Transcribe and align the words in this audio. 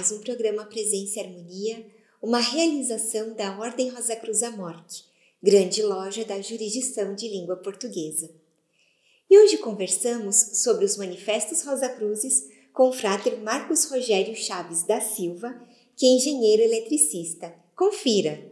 mais 0.00 0.12
um 0.12 0.20
programa 0.20 0.64
Presença 0.64 1.18
e 1.18 1.22
Harmonia, 1.22 1.86
uma 2.22 2.38
realização 2.38 3.34
da 3.34 3.58
Ordem 3.58 3.90
Rosa 3.90 4.16
Cruz 4.16 4.42
Amorque, 4.42 5.02
grande 5.42 5.82
loja 5.82 6.24
da 6.24 6.40
jurisdição 6.40 7.14
de 7.14 7.28
língua 7.28 7.56
portuguesa. 7.56 8.30
E 9.28 9.38
hoje 9.38 9.58
conversamos 9.58 10.36
sobre 10.54 10.86
os 10.86 10.96
manifestos 10.96 11.62
Rosa 11.66 11.86
Cruzes 11.90 12.48
com 12.72 12.88
o 12.88 12.94
frater 12.94 13.42
Marcos 13.42 13.90
Rogério 13.90 14.34
Chaves 14.34 14.84
da 14.84 15.02
Silva, 15.02 15.54
que 15.94 16.06
é 16.06 16.08
engenheiro 16.08 16.62
eletricista. 16.62 17.54
Confira! 17.76 18.49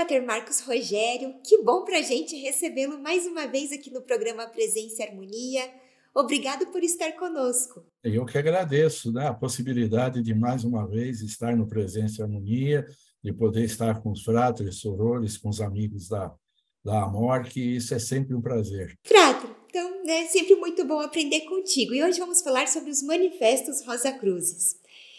Frater 0.00 0.24
Marcos 0.24 0.60
Rogério, 0.60 1.34
que 1.44 1.62
bom 1.62 1.84
para 1.84 1.98
a 1.98 2.02
gente 2.02 2.34
recebê-lo 2.34 2.98
mais 3.02 3.26
uma 3.26 3.46
vez 3.46 3.70
aqui 3.70 3.90
no 3.90 4.00
programa 4.00 4.46
Presença 4.46 5.02
e 5.02 5.06
Harmonia. 5.06 5.70
Obrigado 6.14 6.66
por 6.68 6.82
estar 6.82 7.12
conosco. 7.18 7.84
Eu 8.02 8.24
que 8.24 8.38
agradeço 8.38 9.12
né, 9.12 9.28
a 9.28 9.34
possibilidade 9.34 10.22
de 10.22 10.34
mais 10.34 10.64
uma 10.64 10.88
vez 10.88 11.20
estar 11.20 11.54
no 11.54 11.68
Presença 11.68 12.22
e 12.22 12.24
Harmonia, 12.24 12.86
de 13.22 13.30
poder 13.30 13.62
estar 13.62 14.00
com 14.00 14.12
os 14.12 14.22
fratres, 14.22 14.76
sorores, 14.76 15.36
com 15.36 15.50
os 15.50 15.60
amigos 15.60 16.08
da, 16.08 16.34
da 16.82 17.02
Amor, 17.02 17.44
que 17.44 17.60
isso 17.60 17.92
é 17.92 17.98
sempre 17.98 18.34
um 18.34 18.40
prazer. 18.40 18.98
Frater, 19.04 19.50
então 19.68 20.02
é 20.08 20.24
sempre 20.28 20.54
muito 20.54 20.82
bom 20.82 21.00
aprender 21.00 21.42
contigo. 21.42 21.92
E 21.92 22.02
hoje 22.02 22.18
vamos 22.18 22.40
falar 22.40 22.68
sobre 22.68 22.90
os 22.90 23.02
manifestos 23.02 23.84
Rosa 23.84 24.12
Cruzes. 24.12 24.76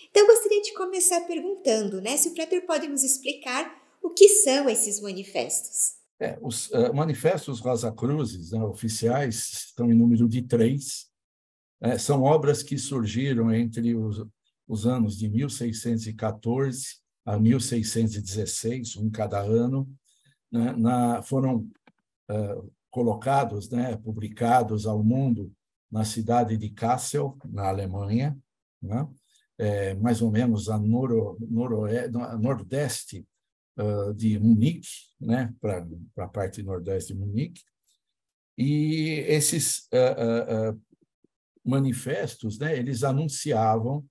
Então, 0.09 0.23
eu 0.23 0.27
gostaria 0.27 0.61
de 0.63 0.73
começar 0.73 1.21
perguntando 1.21 2.01
né, 2.01 2.17
se 2.17 2.29
o 2.29 2.33
Frater 2.33 2.65
pode 2.65 2.87
nos 2.87 3.03
explicar 3.03 3.80
o 4.01 4.09
que 4.09 4.27
são 4.27 4.67
esses 4.69 4.99
manifestos? 4.99 6.01
É, 6.19 6.37
os 6.41 6.69
uh, 6.69 6.93
manifestos 6.93 7.59
Rosa 7.59 7.91
Cruzes 7.91 8.51
né, 8.51 8.63
oficiais 8.63 9.65
estão 9.67 9.91
em 9.91 9.95
número 9.95 10.27
de 10.27 10.41
três. 10.41 11.09
É, 11.81 11.97
são 11.97 12.23
obras 12.23 12.61
que 12.61 12.77
surgiram 12.77 13.51
entre 13.53 13.95
os, 13.95 14.23
os 14.67 14.85
anos 14.85 15.17
de 15.17 15.27
1614 15.27 17.01
a 17.25 17.39
1616, 17.39 18.97
um 18.97 19.09
cada 19.09 19.39
ano. 19.39 19.89
Né, 20.51 20.73
na, 20.77 21.21
foram 21.23 21.67
uh, 22.29 22.71
colocados, 22.89 23.69
né, 23.69 23.95
publicados 23.97 24.85
ao 24.85 25.03
mundo 25.03 25.51
na 25.89 26.05
cidade 26.05 26.57
de 26.57 26.69
Kassel, 26.69 27.37
na 27.49 27.67
Alemanha, 27.67 28.37
né, 28.81 29.07
é, 29.57 29.93
mais 29.95 30.21
ou 30.21 30.31
menos 30.31 30.69
a 30.69 30.77
noro, 30.77 31.37
noro, 31.39 31.83
nordeste 32.39 33.25
de 34.15 34.39
Munique, 34.39 34.87
né, 35.19 35.53
para 35.59 35.85
a 36.17 36.27
parte 36.27 36.61
nordeste 36.63 37.13
de 37.13 37.19
Munique, 37.19 37.61
e 38.57 39.23
esses 39.27 39.87
uh, 39.93 40.71
uh, 40.71 40.81
manifestos, 41.63 42.59
né, 42.59 42.77
eles 42.77 43.03
anunciavam 43.03 44.05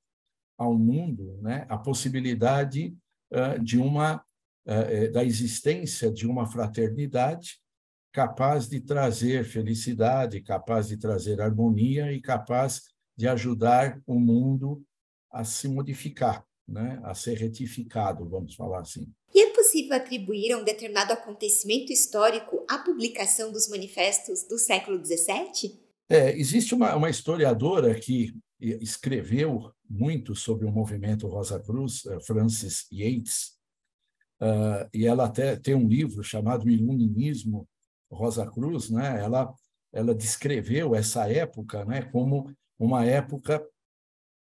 ao 0.59 0.79
mundo, 0.79 1.39
né, 1.43 1.67
a 1.69 1.79
possibilidade 1.79 2.97
de 3.63 3.79
uma 3.79 4.23
da 5.13 5.25
existência 5.25 6.13
de 6.13 6.27
uma 6.27 6.47
fraternidade 6.47 7.61
capaz 8.13 8.69
de 8.69 8.81
trazer 8.81 9.45
felicidade, 9.45 10.41
capaz 10.41 10.89
de 10.89 10.97
trazer 10.97 11.41
harmonia 11.41 12.13
e 12.13 12.21
capaz 12.21 12.83
de 13.17 13.29
ajudar 13.29 14.01
o 14.07 14.19
mundo 14.19 14.83
a 15.31 15.45
se 15.45 15.69
modificar, 15.69 16.45
né, 16.67 17.01
a 17.05 17.15
ser 17.15 17.39
retificado, 17.39 18.29
vamos 18.29 18.55
falar 18.55 18.81
assim. 18.81 19.13
E 19.33 19.47
é 19.47 19.50
possível 19.71 19.97
atribuir 19.97 20.53
a 20.53 20.59
um 20.59 20.65
determinado 20.65 21.13
acontecimento 21.13 21.93
histórico 21.93 22.65
a 22.69 22.79
publicação 22.79 23.53
dos 23.53 23.69
manifestos 23.69 24.43
do 24.49 24.59
século 24.59 24.99
XVII? 25.05 25.79
É, 26.09 26.37
existe 26.37 26.75
uma, 26.75 26.97
uma 26.97 27.09
historiadora 27.09 27.95
que 27.95 28.35
escreveu 28.61 29.73
muito 29.89 30.35
sobre 30.35 30.67
o 30.67 30.73
movimento 30.73 31.29
Rosa 31.29 31.61
Cruz, 31.61 32.05
eh, 32.05 32.21
Frances 32.21 32.87
Yates, 32.93 33.57
uh, 34.43 34.89
e 34.93 35.07
ela 35.07 35.27
até 35.27 35.57
tem 35.57 35.75
um 35.75 35.89
livro 35.89 36.23
chamado 36.23 36.69
Iluminismo 36.69 37.67
Rosa 38.11 38.51
Cruz, 38.51 38.91
né? 38.91 39.23
Ela 39.23 39.55
ela 39.93 40.15
descreveu 40.15 40.95
essa 40.95 41.29
época, 41.29 41.85
né, 41.85 42.03
como 42.03 42.49
uma 42.79 43.05
época 43.05 43.61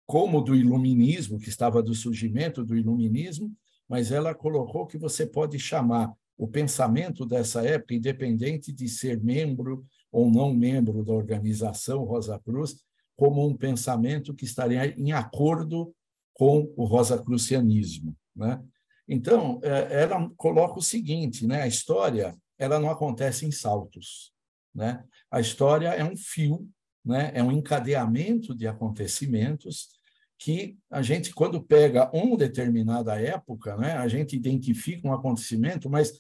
como 0.06 0.40
do 0.40 0.54
iluminismo, 0.54 1.38
que 1.38 1.50
estava 1.50 1.82
do 1.82 1.94
surgimento 1.94 2.64
do 2.64 2.74
iluminismo, 2.74 3.54
mas 3.88 4.10
ela 4.10 4.34
colocou 4.34 4.86
que 4.86 4.98
você 4.98 5.26
pode 5.26 5.58
chamar 5.58 6.12
o 6.36 6.48
pensamento 6.48 7.24
dessa 7.24 7.64
época, 7.64 7.94
independente 7.94 8.72
de 8.72 8.88
ser 8.88 9.22
membro 9.22 9.86
ou 10.10 10.30
não 10.30 10.52
membro 10.52 11.04
da 11.04 11.12
organização 11.12 12.04
Rosa 12.04 12.38
Cruz, 12.40 12.76
como 13.16 13.46
um 13.46 13.56
pensamento 13.56 14.34
que 14.34 14.44
estaria 14.44 14.86
em 14.98 15.12
acordo 15.12 15.94
com 16.32 16.72
o 16.76 16.84
rosacrucianismo. 16.84 18.16
Né? 18.34 18.60
Então, 19.08 19.60
é, 19.62 20.02
ela 20.02 20.30
coloca 20.36 20.78
o 20.78 20.82
seguinte, 20.82 21.46
né? 21.46 21.62
a 21.62 21.66
história 21.66 22.36
ela 22.58 22.80
não 22.80 22.90
acontece 22.90 23.46
em 23.46 23.52
saltos. 23.52 24.32
Né? 24.74 25.04
A 25.30 25.40
história 25.40 25.88
é 25.88 26.04
um 26.04 26.16
fio, 26.16 26.68
né? 27.04 27.30
é 27.34 27.42
um 27.42 27.52
encadeamento 27.52 28.54
de 28.54 28.66
acontecimentos 28.66 29.90
que 30.38 30.76
a 30.90 31.00
gente, 31.00 31.32
quando 31.32 31.62
pega 31.62 32.10
uma 32.12 32.36
determinada 32.36 33.20
época, 33.20 33.76
né, 33.76 33.92
a 33.92 34.08
gente 34.08 34.36
identifica 34.36 35.06
um 35.06 35.12
acontecimento, 35.12 35.88
mas 35.88 36.12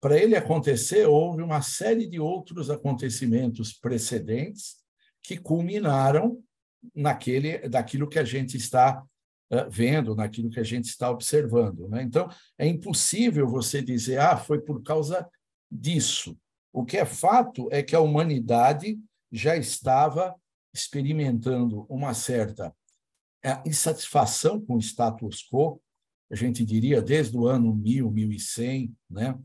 para 0.00 0.18
ele 0.18 0.34
acontecer, 0.34 1.06
houve 1.06 1.42
uma 1.42 1.62
série 1.62 2.08
de 2.08 2.18
outros 2.18 2.70
acontecimentos 2.70 3.72
precedentes 3.72 4.76
que 5.22 5.36
culminaram 5.36 6.42
naquele, 6.94 7.68
daquilo 7.68 8.08
que 8.08 8.18
a 8.18 8.24
gente 8.24 8.56
está 8.56 9.00
uh, 9.52 9.70
vendo, 9.70 10.16
naquilo 10.16 10.50
que 10.50 10.58
a 10.58 10.64
gente 10.64 10.86
está 10.86 11.08
observando. 11.08 11.88
Né? 11.88 12.02
Então, 12.02 12.28
é 12.58 12.66
impossível 12.66 13.46
você 13.46 13.80
dizer, 13.80 14.18
ah, 14.18 14.36
foi 14.36 14.60
por 14.60 14.82
causa 14.82 15.28
disso. 15.70 16.36
O 16.72 16.84
que 16.84 16.96
é 16.96 17.04
fato 17.04 17.68
é 17.70 17.80
que 17.80 17.94
a 17.94 18.00
humanidade 18.00 18.98
já 19.30 19.56
estava 19.56 20.34
experimentando 20.74 21.86
uma 21.88 22.12
certa 22.12 22.74
a 23.44 23.62
insatisfação 23.66 24.60
com 24.60 24.74
o 24.74 24.80
status 24.80 25.46
quo, 25.50 25.80
a 26.30 26.34
gente 26.34 26.64
diria 26.64 27.02
desde 27.02 27.36
o 27.36 27.46
ano 27.46 27.74
1000, 27.74 28.10
1100, 28.10 28.94
né? 29.10 29.38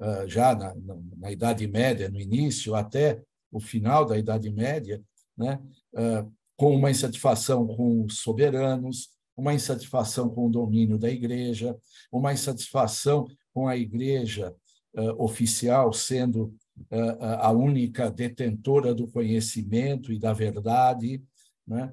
Ah, 0.00 0.24
já 0.26 0.54
na, 0.54 0.74
na, 0.76 0.96
na 1.16 1.32
Idade 1.32 1.66
Média, 1.66 2.08
no 2.08 2.20
início, 2.20 2.74
até 2.74 3.22
o 3.50 3.58
final 3.58 4.04
da 4.04 4.16
Idade 4.16 4.50
Média, 4.50 5.02
né? 5.36 5.60
Ah, 5.96 6.26
com 6.56 6.74
uma 6.74 6.90
insatisfação 6.90 7.66
com 7.66 8.04
os 8.04 8.18
soberanos, 8.18 9.10
uma 9.36 9.54
insatisfação 9.54 10.28
com 10.28 10.46
o 10.46 10.50
domínio 10.50 10.98
da 10.98 11.08
igreja, 11.08 11.76
uma 12.10 12.32
insatisfação 12.32 13.28
com 13.54 13.68
a 13.68 13.76
igreja 13.76 14.52
uh, 14.96 15.22
oficial 15.22 15.92
sendo 15.92 16.52
uh, 16.90 17.22
a 17.40 17.52
única 17.52 18.10
detentora 18.10 18.92
do 18.92 19.06
conhecimento 19.06 20.12
e 20.12 20.18
da 20.18 20.32
verdade, 20.32 21.22
né? 21.64 21.92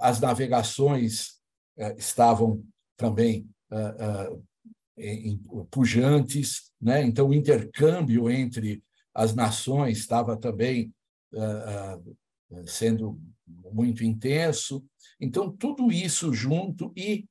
As 0.00 0.20
navegações 0.20 1.40
estavam 1.96 2.64
também 2.96 3.48
pujantes, 5.70 6.70
né? 6.80 7.02
então 7.02 7.28
o 7.28 7.34
intercâmbio 7.34 8.30
entre 8.30 8.82
as 9.14 9.34
nações 9.34 9.98
estava 9.98 10.36
também 10.36 10.92
sendo 12.66 13.20
muito 13.72 14.04
intenso. 14.04 14.84
Então, 15.20 15.50
tudo 15.50 15.90
isso 15.90 16.32
junto 16.32 16.92
e 16.96 17.26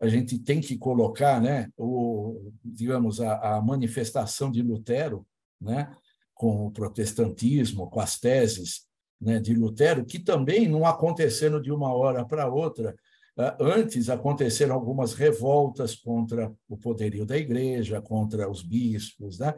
a 0.00 0.08
gente 0.08 0.38
tem 0.38 0.60
que 0.60 0.78
colocar, 0.78 1.40
né, 1.40 1.68
o, 1.76 2.52
digamos, 2.64 3.20
a, 3.20 3.56
a 3.56 3.62
manifestação 3.62 4.50
de 4.50 4.62
Lutero, 4.62 5.26
né, 5.60 5.92
com 6.34 6.66
o 6.66 6.70
protestantismo, 6.70 7.90
com 7.90 7.98
as 7.98 8.18
teses 8.18 8.86
né, 9.20 9.40
de 9.40 9.54
Lutero, 9.54 10.04
que 10.04 10.18
também 10.18 10.68
não 10.68 10.86
aconteceram 10.86 11.60
de 11.60 11.72
uma 11.72 11.92
hora 11.92 12.24
para 12.24 12.48
outra. 12.48 12.94
Ah, 13.36 13.56
antes 13.60 14.08
aconteceram 14.08 14.74
algumas 14.74 15.14
revoltas 15.14 15.94
contra 15.94 16.52
o 16.68 16.76
poderio 16.76 17.24
da 17.24 17.36
igreja, 17.36 18.02
contra 18.02 18.50
os 18.50 18.62
bispos, 18.62 19.38
né? 19.38 19.54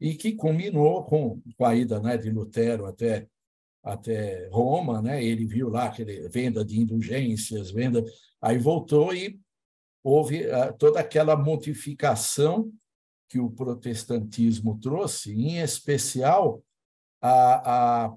e 0.00 0.14
que 0.14 0.32
culminou 0.32 1.04
com, 1.04 1.40
com 1.56 1.64
a 1.64 1.74
ida 1.74 2.00
né, 2.00 2.18
de 2.18 2.28
Lutero 2.28 2.86
até, 2.86 3.26
até 3.82 4.48
Roma. 4.50 5.00
Né? 5.00 5.24
Ele 5.24 5.46
viu 5.46 5.68
lá 5.68 5.84
aquele 5.84 6.28
venda 6.28 6.64
de 6.64 6.80
indulgências, 6.80 7.70
venda, 7.70 8.04
aí 8.40 8.58
voltou 8.58 9.14
e 9.14 9.40
houve 10.02 10.44
uh, 10.46 10.76
toda 10.76 10.98
aquela 11.00 11.36
modificação 11.36 12.72
que 13.28 13.38
o 13.38 13.50
protestantismo 13.50 14.78
trouxe, 14.78 15.32
em 15.32 15.58
especial 15.58 16.62
a, 17.20 18.04
a 18.04 18.16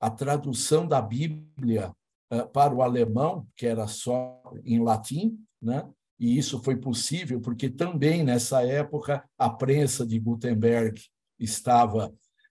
a 0.00 0.10
tradução 0.10 0.86
da 0.86 1.00
Bíblia 1.00 1.92
uh, 2.32 2.48
para 2.48 2.74
o 2.74 2.82
alemão, 2.82 3.46
que 3.56 3.66
era 3.66 3.86
só 3.86 4.42
em 4.64 4.82
latim, 4.82 5.38
né? 5.60 5.88
e 6.18 6.36
isso 6.38 6.62
foi 6.62 6.76
possível 6.76 7.40
porque 7.40 7.68
também 7.68 8.24
nessa 8.24 8.62
época 8.62 9.24
a 9.38 9.50
prensa 9.50 10.06
de 10.06 10.18
Gutenberg 10.18 11.00
estava 11.38 12.08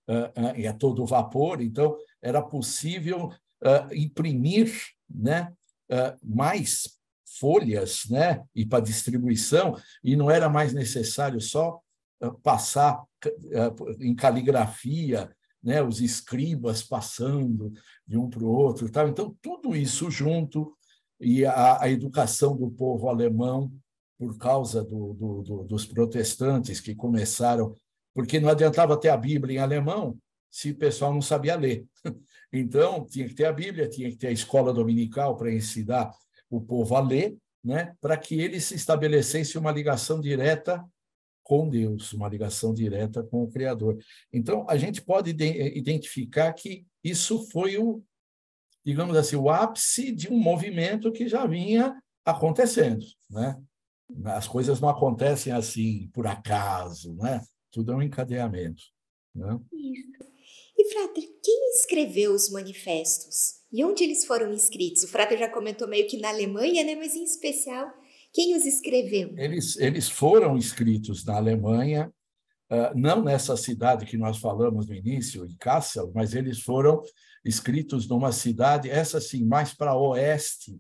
uh, 0.07 0.69
a 0.69 0.73
todo 0.73 1.05
vapor, 1.05 1.61
então 1.61 1.95
era 2.21 2.41
possível 2.41 3.31
imprimir 3.93 4.71
né, 5.09 5.51
mais 6.21 6.99
folhas 7.39 8.03
né, 8.09 8.43
e 8.53 8.63
para 8.63 8.83
distribuição, 8.83 9.75
e 10.03 10.15
não 10.15 10.29
era 10.29 10.47
mais 10.49 10.71
necessário 10.73 11.41
só 11.41 11.79
passar 12.43 13.03
em 13.99 14.13
caligrafia, 14.13 15.35
né, 15.65 15.81
os 15.81 15.99
escribas 15.99 16.83
passando 16.83 17.73
de 18.07 18.15
um 18.15 18.29
para 18.29 18.43
o 18.43 18.47
outro. 18.47 18.89
Tal. 18.91 19.09
Então, 19.09 19.35
tudo 19.41 19.75
isso 19.75 20.11
junto, 20.11 20.77
e 21.19 21.43
a, 21.43 21.81
a 21.81 21.89
educação 21.89 22.55
do 22.55 22.69
povo 22.69 23.09
alemão, 23.09 23.73
por 24.17 24.37
causa 24.37 24.83
do, 24.83 25.13
do, 25.13 25.41
do, 25.41 25.63
dos 25.63 25.85
protestantes 25.85 26.79
que 26.79 26.93
começaram, 26.93 27.75
porque 28.13 28.39
não 28.39 28.49
adiantava 28.49 28.95
ter 28.95 29.09
a 29.09 29.17
Bíblia 29.17 29.57
em 29.57 29.61
alemão 29.61 30.17
se 30.51 30.71
o 30.71 30.77
pessoal 30.77 31.11
não 31.11 31.21
sabia 31.21 31.55
ler. 31.55 31.85
Então, 32.53 33.05
tinha 33.05 33.27
que 33.27 33.33
ter 33.33 33.43
a 33.43 33.51
Bíblia, 33.51 33.89
tinha 33.89 34.09
que 34.09 34.15
ter 34.15 34.27
a 34.27 34.31
escola 34.31 34.71
dominical 34.71 35.35
para 35.35 35.53
ensinar 35.53 36.09
o 36.49 36.61
povo 36.61 36.95
a 36.95 37.01
ler, 37.01 37.35
né, 37.61 37.93
para 37.99 38.15
que 38.15 38.39
eles 38.39 38.63
se 38.63 38.75
estabelecessem 38.75 39.59
uma 39.59 39.73
ligação 39.73 40.21
direta 40.21 40.81
com 41.45 41.69
Deus, 41.69 42.11
uma 42.11 42.27
ligação 42.27 42.73
direta 42.73 43.23
com 43.23 43.43
o 43.43 43.47
Criador. 43.47 43.97
Então, 44.33 44.65
a 44.67 44.75
gente 44.77 44.99
pode 44.99 45.29
identificar 45.29 46.51
que 46.53 46.87
isso 47.03 47.47
foi 47.51 47.77
o, 47.77 48.03
digamos 48.83 49.15
assim, 49.15 49.35
o 49.35 49.47
ápice 49.47 50.11
de 50.11 50.27
um 50.27 50.39
movimento 50.39 51.11
que 51.11 51.27
já 51.27 51.45
vinha 51.45 51.95
acontecendo, 52.25 53.05
né? 53.29 53.55
As 54.25 54.47
coisas 54.47 54.81
não 54.81 54.89
acontecem 54.89 55.53
assim 55.53 56.09
por 56.11 56.25
acaso, 56.25 57.13
né? 57.13 57.41
Tudo 57.71 57.91
é 57.91 57.95
um 57.95 58.01
encadeamento. 58.01 58.81
Né? 59.33 59.59
E, 59.71 60.89
Frater, 60.91 61.23
quem 61.43 61.69
escreveu 61.75 62.33
os 62.33 62.49
manifestos? 62.49 63.55
E 63.71 63.83
onde 63.83 64.03
eles 64.03 64.25
foram 64.25 64.51
escritos? 64.51 65.03
O 65.03 65.07
Frater 65.07 65.37
já 65.37 65.49
comentou 65.49 65.87
meio 65.87 66.07
que 66.07 66.17
na 66.17 66.29
Alemanha, 66.29 66.83
né? 66.83 66.95
Mas 66.95 67.15
em 67.15 67.23
especial, 67.23 67.91
quem 68.35 68.53
os 68.53 68.65
escreveu? 68.65 69.33
Eles, 69.37 69.77
eles 69.77 70.09
foram 70.09 70.57
escritos 70.57 71.23
na 71.23 71.37
Alemanha, 71.37 72.11
uh, 72.69 72.93
não 72.93 73.23
nessa 73.23 73.55
cidade 73.55 74.05
que 74.05 74.17
nós 74.17 74.39
falamos 74.39 74.89
no 74.89 74.93
início, 74.93 75.45
em 75.45 75.55
Kassel, 75.55 76.11
mas 76.13 76.35
eles 76.35 76.59
foram 76.59 77.01
escritos 77.45 78.09
numa 78.09 78.33
cidade, 78.33 78.89
essa 78.89 79.21
sim, 79.21 79.45
mais 79.45 79.73
para 79.73 79.97
oeste 79.97 80.77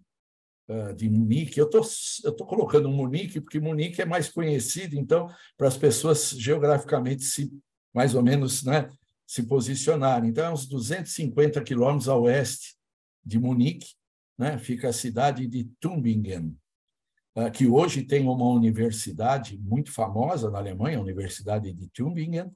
uh, 0.67 0.93
de 0.93 1.09
Munique. 1.09 1.57
Eu 1.57 1.69
tô, 1.69 1.79
estou 1.79 2.45
colocando 2.45 2.89
Munique 2.89 3.39
porque 3.39 3.57
Munique 3.57 4.01
é 4.01 4.05
mais 4.05 4.27
conhecido, 4.27 4.97
então, 4.97 5.29
para 5.57 5.69
as 5.69 5.77
pessoas 5.77 6.31
geograficamente 6.31 7.23
se 7.23 7.49
mais 7.93 8.13
ou 8.15 8.21
menos 8.21 8.63
né, 8.63 8.89
se 9.25 9.43
posicionarem. 9.43 10.29
Então, 10.29 10.45
é 10.45 10.51
uns 10.51 10.67
250 10.67 11.63
quilômetros 11.63 12.09
a 12.09 12.17
oeste 12.17 12.75
de 13.23 13.39
Munique, 13.39 13.93
né, 14.37 14.57
fica 14.57 14.89
a 14.89 14.93
cidade 14.93 15.47
de 15.47 15.63
Tübingen, 15.79 16.53
que 17.53 17.67
hoje 17.67 18.03
tem 18.03 18.25
uma 18.27 18.47
universidade 18.47 19.57
muito 19.57 19.91
famosa 19.91 20.49
na 20.49 20.57
Alemanha, 20.57 20.97
a 20.97 21.01
Universidade 21.01 21.73
de 21.73 21.89
Tübingen, 21.89 22.49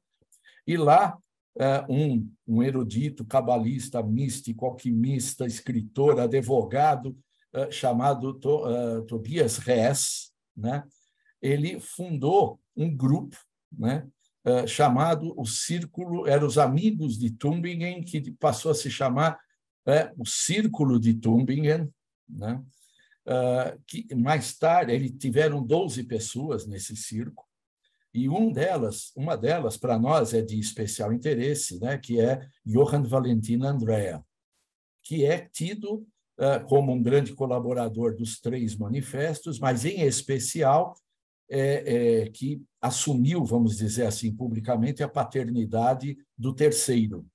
e 0.65 0.77
lá 0.77 1.17
é, 1.59 1.85
um, 1.89 2.31
um 2.47 2.63
erudito, 2.63 3.25
cabalista, 3.25 4.01
místico, 4.01 4.65
alquimista, 4.65 5.45
escritor, 5.45 6.19
advogado, 6.19 7.17
é, 7.51 7.69
chamado 7.69 8.39
é, 8.39 9.01
Tobias 9.01 9.57
Rees, 9.57 10.31
né? 10.55 10.83
ele 11.41 11.79
fundou 11.79 12.59
um 12.75 12.95
grupo 12.95 13.35
né? 13.71 14.07
chamado 14.67 15.33
o 15.37 15.45
Círculo, 15.45 16.25
eram 16.25 16.47
os 16.47 16.57
Amigos 16.57 17.19
de 17.19 17.29
Tübingen, 17.29 18.01
que 18.01 18.31
passou 18.31 18.71
a 18.71 18.75
se 18.75 18.89
chamar 18.89 19.37
o 20.17 20.25
Círculo 20.25 20.99
de 20.99 21.13
Tübingen, 21.13 21.87
né? 22.27 22.59
Que 23.85 24.15
mais 24.15 24.57
tarde 24.57 24.91
ele 24.91 25.09
tiveram 25.09 25.63
12 25.63 26.03
pessoas 26.03 26.65
nesse 26.65 26.95
círculo, 26.95 27.49
e 28.13 28.27
um 28.27 28.51
delas, 28.51 29.11
uma 29.15 29.37
delas 29.37 29.77
para 29.77 29.99
nós 29.99 30.33
é 30.33 30.41
de 30.41 30.59
especial 30.59 31.13
interesse, 31.13 31.79
né, 31.79 31.97
que 31.97 32.19
é 32.19 32.47
Johann 32.65 33.03
Valentin 33.03 33.61
Andrea, 33.63 34.23
que 35.03 35.25
é 35.25 35.47
tido 35.51 36.07
uh, 36.39 36.65
como 36.67 36.91
um 36.91 37.01
grande 37.01 37.33
colaborador 37.33 38.15
dos 38.15 38.39
três 38.39 38.75
manifestos, 38.75 39.59
mas 39.59 39.85
em 39.85 40.01
especial 40.01 40.95
é, 41.51 42.21
é, 42.23 42.29
que 42.29 42.61
assumiu, 42.81 43.43
vamos 43.43 43.77
dizer 43.77 44.05
assim, 44.05 44.35
publicamente 44.35 45.03
a 45.03 45.09
paternidade 45.09 46.17
do 46.37 46.53
terceiro, 46.53 47.27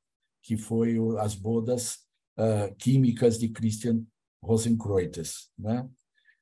que 0.43 0.56
foi 0.56 0.99
o, 0.99 1.19
as 1.19 1.35
bodas 1.35 1.99
uh, 2.38 2.75
químicas 2.76 3.38
de 3.38 3.49
Christian 3.49 4.02
Rosenkreutz, 4.44 5.50
né? 5.58 5.88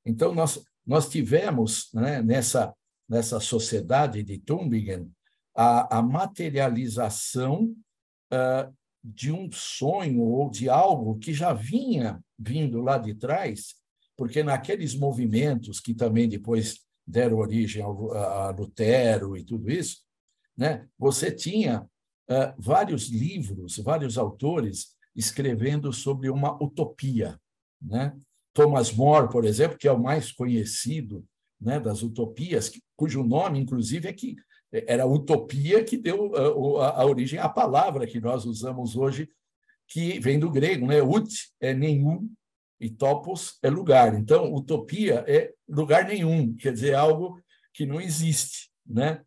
Então 0.04 0.34
nós 0.34 0.62
nós 0.84 1.08
tivemos 1.08 1.88
né, 1.94 2.20
nessa 2.20 2.74
nessa 3.08 3.38
sociedade 3.38 4.22
de 4.22 4.38
Tübingen 4.38 5.10
a, 5.54 5.98
a 5.98 6.02
materialização 6.02 7.74
uh, 8.32 8.74
de 9.04 9.30
um 9.30 9.50
sonho 9.52 10.22
ou 10.22 10.48
de 10.48 10.68
algo 10.68 11.18
que 11.18 11.34
já 11.34 11.52
vinha 11.52 12.22
vindo 12.38 12.80
lá 12.80 12.96
de 12.96 13.14
trás, 13.14 13.74
porque 14.16 14.42
naqueles 14.42 14.94
movimentos 14.94 15.80
que 15.80 15.92
também 15.92 16.28
depois 16.28 16.80
deram 17.06 17.38
origem 17.38 17.82
ao, 17.82 18.12
a, 18.12 18.50
Lutero 18.50 19.36
e 19.36 19.44
tudo 19.44 19.70
isso, 19.70 19.98
né, 20.56 20.88
você 20.98 21.30
tinha 21.30 21.82
uh, 21.82 22.54
vários 22.56 23.08
livros, 23.08 23.76
vários 23.78 24.16
autores 24.16 24.96
escrevendo 25.14 25.92
sobre 25.92 26.30
uma 26.30 26.54
utopia. 26.62 27.38
Né? 27.82 28.16
Thomas 28.54 28.92
More, 28.92 29.30
por 29.30 29.44
exemplo, 29.44 29.78
que 29.78 29.88
é 29.88 29.92
o 29.92 30.02
mais 30.02 30.30
conhecido 30.30 31.24
né, 31.60 31.80
das 31.80 32.02
utopias, 32.02 32.70
cujo 32.96 33.22
nome, 33.22 33.58
inclusive, 33.58 34.08
é 34.08 34.12
que 34.12 34.36
era 34.72 35.02
a 35.02 35.06
utopia 35.06 35.84
que 35.84 35.96
deu 35.96 36.34
a, 36.34 36.86
a, 36.86 37.02
a, 37.02 37.06
origem 37.06 37.38
à 37.38 37.48
palavra 37.48 38.06
que 38.06 38.20
nós 38.20 38.44
usamos 38.44 38.96
hoje, 38.96 39.28
que 39.86 40.18
vem 40.18 40.38
do 40.38 40.50
grego, 40.50 40.86
né? 40.86 41.02
Ut 41.02 41.28
é 41.60 41.74
nenhum 41.74 42.30
e 42.80 42.88
topos 42.88 43.58
é 43.62 43.68
lugar. 43.68 44.14
Então, 44.14 44.52
utopia 44.54 45.24
é 45.28 45.52
lugar 45.68 46.06
nenhum, 46.06 46.54
quer 46.56 46.72
dizer, 46.72 46.94
algo 46.94 47.40
que 47.74 47.84
não 47.84 48.00
existe, 48.00 48.70
né? 48.86 49.22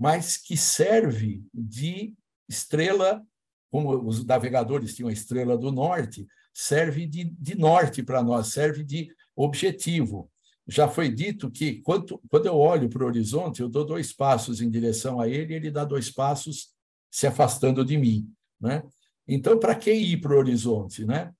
mas 0.00 0.38
que 0.38 0.56
serve 0.56 1.44
de 1.52 2.14
estrela, 2.48 3.22
como 3.70 4.08
os 4.08 4.24
navegadores 4.24 4.94
tinham 4.94 5.10
a 5.10 5.12
estrela 5.12 5.58
do 5.58 5.70
norte, 5.70 6.26
serve 6.52 7.06
de, 7.06 7.24
de 7.24 7.54
norte 7.56 8.02
para 8.02 8.22
nós, 8.22 8.48
serve 8.48 8.84
de 8.84 9.14
objetivo 9.36 10.30
já 10.70 10.86
foi 10.86 11.10
dito 11.10 11.50
que 11.50 11.80
quando, 11.82 12.20
quando 12.28 12.46
eu 12.46 12.56
olho 12.56 12.88
para 12.88 13.02
o 13.02 13.06
horizonte, 13.06 13.60
eu 13.60 13.68
dou 13.68 13.84
dois 13.84 14.12
passos 14.12 14.60
em 14.60 14.70
direção 14.70 15.20
a 15.20 15.28
ele 15.28 15.52
e 15.52 15.56
ele 15.56 15.70
dá 15.70 15.84
dois 15.84 16.10
passos 16.10 16.70
se 17.10 17.26
afastando 17.26 17.84
de 17.84 17.98
mim. 17.98 18.32
Né? 18.60 18.82
Então, 19.26 19.58
para 19.58 19.74
que 19.74 19.92
ir 19.92 20.20
para 20.20 20.32
o 20.32 20.38
horizonte? 20.38 21.04
Né? 21.04 21.32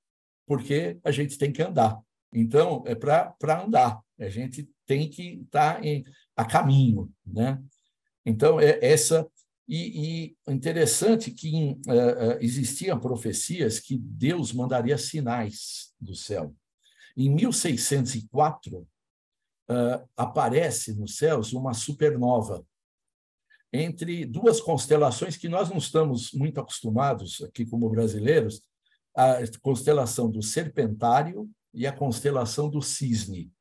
Porque 0.47 0.99
a 1.05 1.12
gente 1.12 1.38
tem 1.38 1.52
que 1.52 1.62
andar. 1.62 1.97
Então, 2.33 2.83
é 2.87 2.95
para 2.97 3.62
andar. 3.64 4.00
A 4.19 4.29
gente 4.29 4.69
tem 4.85 5.09
que 5.09 5.43
estar 5.45 5.76
tá 5.76 5.81
a 6.37 6.45
caminho. 6.45 7.09
Né? 7.25 7.62
Então, 8.26 8.61
é 8.61 8.79
essa. 8.83 9.26
E, 9.72 10.34
e 10.48 10.52
interessante 10.52 11.30
que 11.30 11.78
uh, 11.86 12.36
existiam 12.40 12.98
profecias 12.98 13.78
que 13.78 13.96
Deus 13.96 14.52
mandaria 14.52 14.98
sinais 14.98 15.94
do 16.00 16.12
céu. 16.12 16.52
Em 17.16 17.30
1604, 17.30 18.78
uh, 18.78 20.08
aparece 20.16 20.92
nos 20.94 21.16
céus 21.16 21.52
uma 21.52 21.72
supernova 21.72 22.66
entre 23.72 24.24
duas 24.24 24.60
constelações 24.60 25.36
que 25.36 25.48
nós 25.48 25.70
não 25.70 25.78
estamos 25.78 26.32
muito 26.32 26.58
acostumados 26.58 27.40
aqui 27.40 27.64
como 27.64 27.88
brasileiros, 27.88 28.62
a 29.14 29.36
constelação 29.62 30.28
do 30.28 30.42
Serpentário 30.42 31.48
e 31.72 31.86
a 31.86 31.92
constelação 31.92 32.68
do 32.68 32.82
Cisne. 32.82 33.52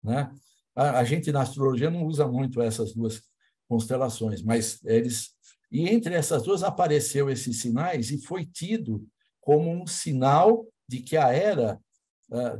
Né? 0.00 0.32
A, 0.76 1.00
a 1.00 1.04
gente 1.04 1.32
na 1.32 1.42
astrologia 1.42 1.90
não 1.90 2.04
usa 2.06 2.24
muito 2.28 2.62
essas 2.62 2.94
duas 2.94 3.20
constelações, 3.68 4.42
mas 4.42 4.78
eles 4.84 5.35
e 5.70 5.88
entre 5.88 6.14
essas 6.14 6.42
duas 6.42 6.62
apareceu 6.62 7.28
esses 7.28 7.60
sinais 7.60 8.10
e 8.10 8.18
foi 8.18 8.46
tido 8.46 9.06
como 9.40 9.70
um 9.70 9.86
sinal 9.86 10.66
de 10.88 11.00
que 11.00 11.16
a 11.16 11.32
era 11.32 11.80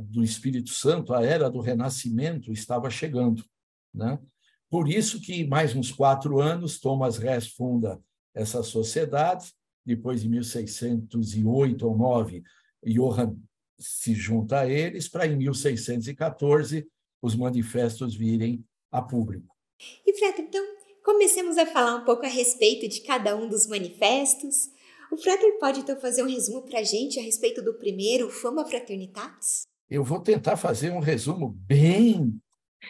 do 0.01 0.23
Espírito 0.23 0.69
Santo, 0.69 1.13
a 1.13 1.25
era 1.25 1.49
do 1.49 1.59
renascimento 1.59 2.51
estava 2.51 2.89
chegando. 2.89 3.43
Né? 3.93 4.17
Por 4.69 4.89
isso 4.89 5.19
que, 5.19 5.45
mais 5.45 5.75
uns 5.75 5.91
quatro 5.91 6.39
anos, 6.39 6.79
Thomas 6.79 7.21
Hess 7.21 7.49
funda 7.49 7.99
essa 8.33 8.63
sociedade, 8.63 9.51
depois 9.85 10.21
de 10.21 10.29
1608 10.29 11.87
ou 11.87 11.97
9, 11.97 12.43
Johann 12.85 13.37
se 13.79 14.13
junta 14.13 14.61
a 14.61 14.69
eles, 14.69 15.07
para 15.07 15.27
em 15.27 15.35
1614 15.37 16.87
os 17.21 17.35
manifestos 17.35 18.15
virem 18.15 18.63
a 18.91 19.01
público. 19.01 19.55
E, 20.05 20.13
Fred, 20.13 20.41
então, 20.41 20.63
comecemos 21.07 21.57
a 21.57 21.65
falar 21.65 21.95
um 21.95 22.03
pouco 22.03 22.25
a 22.25 22.29
respeito 22.29 22.85
de 22.85 22.99
cada 22.99 23.33
um 23.33 23.47
dos 23.47 23.65
manifestos. 23.65 24.69
O 25.09 25.15
Frater 25.15 25.57
pode 25.57 25.79
então 25.79 25.97
fazer 26.01 26.21
um 26.21 26.27
resumo 26.27 26.63
para 26.63 26.79
a 26.79 26.83
gente 26.83 27.17
a 27.17 27.23
respeito 27.23 27.63
do 27.63 27.75
primeiro, 27.75 28.29
Fama 28.29 28.65
Fraternitatis? 28.65 29.65
Eu 29.89 30.03
vou 30.03 30.19
tentar 30.19 30.57
fazer 30.57 30.91
um 30.91 30.99
resumo 30.99 31.55
bem, 31.65 32.37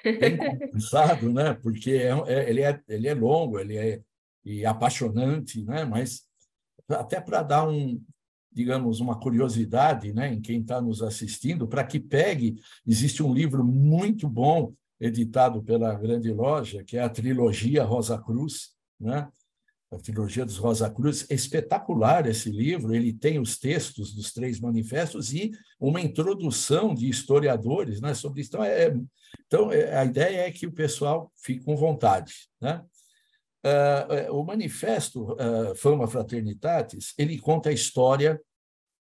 bem 0.04 0.36
compensado, 0.36 1.32
né? 1.32 1.54
porque 1.62 1.92
é, 1.92 2.10
é, 2.26 2.50
ele, 2.50 2.64
é, 2.64 2.82
ele 2.90 3.08
é 3.08 3.14
longo, 3.14 3.60
ele 3.60 3.78
é 3.78 4.02
e 4.44 4.66
apaixonante, 4.66 5.64
né? 5.64 5.86
mas 5.86 6.24
até 6.90 7.22
para 7.22 7.44
dar 7.44 7.70
um, 7.70 8.02
digamos, 8.52 9.00
uma 9.00 9.20
curiosidade 9.20 10.12
né, 10.12 10.34
em 10.34 10.42
quem 10.42 10.62
está 10.62 10.82
nos 10.82 11.04
assistindo, 11.04 11.68
para 11.68 11.84
que 11.84 12.00
pegue, 12.00 12.56
existe 12.88 13.22
um 13.22 13.32
livro 13.32 13.64
muito 13.64 14.28
bom, 14.28 14.74
editado 15.00 15.64
pela 15.64 15.94
grande 15.94 16.32
loja, 16.32 16.84
que 16.84 16.98
é 16.98 17.02
a 17.02 17.10
trilogia 17.10 17.84
Rosa 17.84 18.18
Cruz, 18.18 18.72
né? 19.00 19.28
a 19.92 19.98
trilogia 19.98 20.46
dos 20.46 20.58
Rosa 20.58 20.90
Cruz, 20.90 21.26
espetacular 21.30 22.28
esse 22.28 22.50
livro, 22.50 22.94
ele 22.94 23.14
tem 23.14 23.40
os 23.40 23.58
textos 23.58 24.14
dos 24.14 24.34
três 24.34 24.60
manifestos 24.60 25.34
e 25.34 25.52
uma 25.80 26.02
introdução 26.02 26.94
de 26.94 27.08
historiadores 27.08 28.02
né, 28.02 28.14
sobre 28.14 28.42
isso. 28.42 28.50
Então, 28.50 28.64
é, 28.64 28.94
então, 29.46 29.72
é, 29.72 29.98
a 29.98 30.04
ideia 30.04 30.48
é 30.48 30.52
que 30.52 30.68
o 30.68 30.74
pessoal 30.74 31.32
fique 31.38 31.64
com 31.64 31.78
vontade. 31.78 32.34
Né? 32.60 32.84
Uh, 33.66 34.34
o 34.34 34.44
manifesto 34.44 35.34
uh, 35.34 35.76
Fama 35.76 36.08
Fraternitatis, 36.08 37.14
ele 37.18 37.40
conta 37.40 37.70
a 37.70 37.74
história 37.74 38.42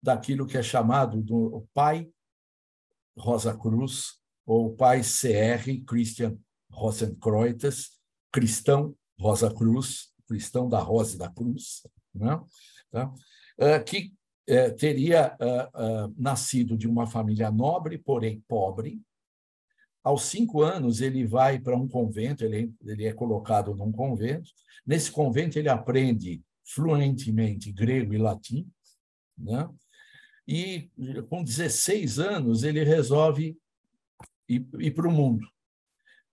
daquilo 0.02 0.46
que 0.46 0.58
é 0.58 0.64
chamado 0.64 1.22
do 1.22 1.68
pai 1.74 2.08
Rosa 3.18 3.58
Cruz, 3.58 4.20
ou 4.48 4.74
pai 4.74 5.02
CR, 5.02 5.84
Christian 5.86 6.38
Rosenkreuz, 6.72 7.92
cristão 8.32 8.96
Rosa 9.20 9.54
Cruz, 9.54 10.14
cristão 10.26 10.70
da 10.70 10.80
Rosa 10.80 11.16
e 11.16 11.18
da 11.18 11.30
Cruz, 11.30 11.86
né? 12.16 12.40
tá? 12.90 13.08
uh, 13.08 13.84
que 13.84 14.14
uh, 14.50 14.76
teria 14.78 15.36
uh, 15.36 16.14
nascido 16.18 16.78
de 16.78 16.88
uma 16.88 17.06
família 17.06 17.52
nobre, 17.52 17.98
porém 17.98 18.42
pobre. 18.48 19.02
Aos 20.04 20.24
cinco 20.24 20.62
anos, 20.62 21.02
ele 21.02 21.26
vai 21.26 21.60
para 21.60 21.76
um 21.76 21.88
convento, 21.88 22.46
ele, 22.46 22.74
ele 22.86 23.06
é 23.06 23.14
colocado 23.14 23.76
num 23.76 23.92
convento. 23.92 24.50
Nesse 24.86 25.12
convento, 25.12 25.60
ele 25.60 25.68
aprende 25.68 26.42
fluentemente 26.64 27.72
grego 27.74 28.14
e 28.14 28.18
latim, 28.18 28.70
né? 29.38 29.70
e 30.48 30.90
com 31.28 31.44
16 31.44 32.20
anos 32.20 32.64
ele 32.64 32.84
resolve 32.84 33.58
ir, 34.48 34.68
ir 34.80 34.92
para 34.92 35.08
o 35.08 35.12
mundo. 35.12 35.48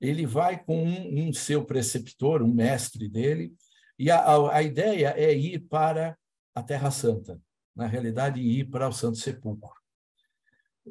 Ele 0.00 0.26
vai 0.26 0.62
com 0.62 0.85
um, 0.85 1.28
um, 1.28 1.33
seu 1.33 1.64
preceptor, 1.64 2.42
um 2.42 2.52
mestre 2.52 3.09
dele, 3.09 3.54
e 3.99 4.11
a, 4.11 4.18
a, 4.18 4.56
a 4.56 4.62
ideia 4.62 5.14
é 5.16 5.33
ir 5.35 5.61
para 5.61 6.16
a 6.54 6.62
Terra 6.62 6.90
Santa, 6.90 7.40
na 7.75 7.87
realidade, 7.87 8.40
ir 8.40 8.68
para 8.68 8.88
o 8.88 8.92
Santo 8.92 9.18
Sepulcro. 9.18 9.73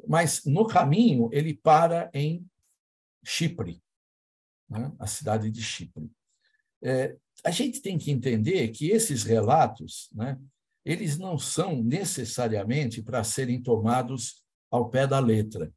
Mas, 0.08 0.44
no 0.44 0.66
caminho, 0.66 1.30
ele 1.32 1.54
para 1.54 2.10
em 2.12 2.44
Chipre, 3.24 3.80
né? 4.68 4.92
a 4.98 5.06
cidade 5.06 5.50
de 5.50 5.62
Chipre. 5.62 6.10
É, 6.82 7.16
a 7.44 7.50
gente 7.50 7.80
tem 7.80 7.96
que 7.96 8.10
entender 8.10 8.68
que 8.68 8.90
esses 8.90 9.22
relatos, 9.22 10.10
né, 10.12 10.38
eles 10.84 11.16
não 11.16 11.38
são 11.38 11.82
necessariamente 11.82 13.02
para 13.02 13.24
serem 13.24 13.62
tomados 13.62 14.44
ao 14.70 14.90
pé 14.90 15.06
da 15.06 15.18
letra. 15.18 15.72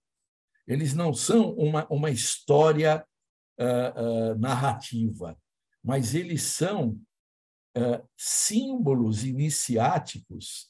Eles 0.67 0.93
não 0.93 1.13
são 1.13 1.51
uma, 1.53 1.87
uma 1.89 2.11
história 2.11 3.05
uh, 3.59 4.33
uh, 4.33 4.39
narrativa, 4.39 5.37
mas 5.83 6.13
eles 6.13 6.43
são 6.43 6.99
uh, 7.77 8.07
símbolos 8.17 9.23
iniciáticos 9.23 10.69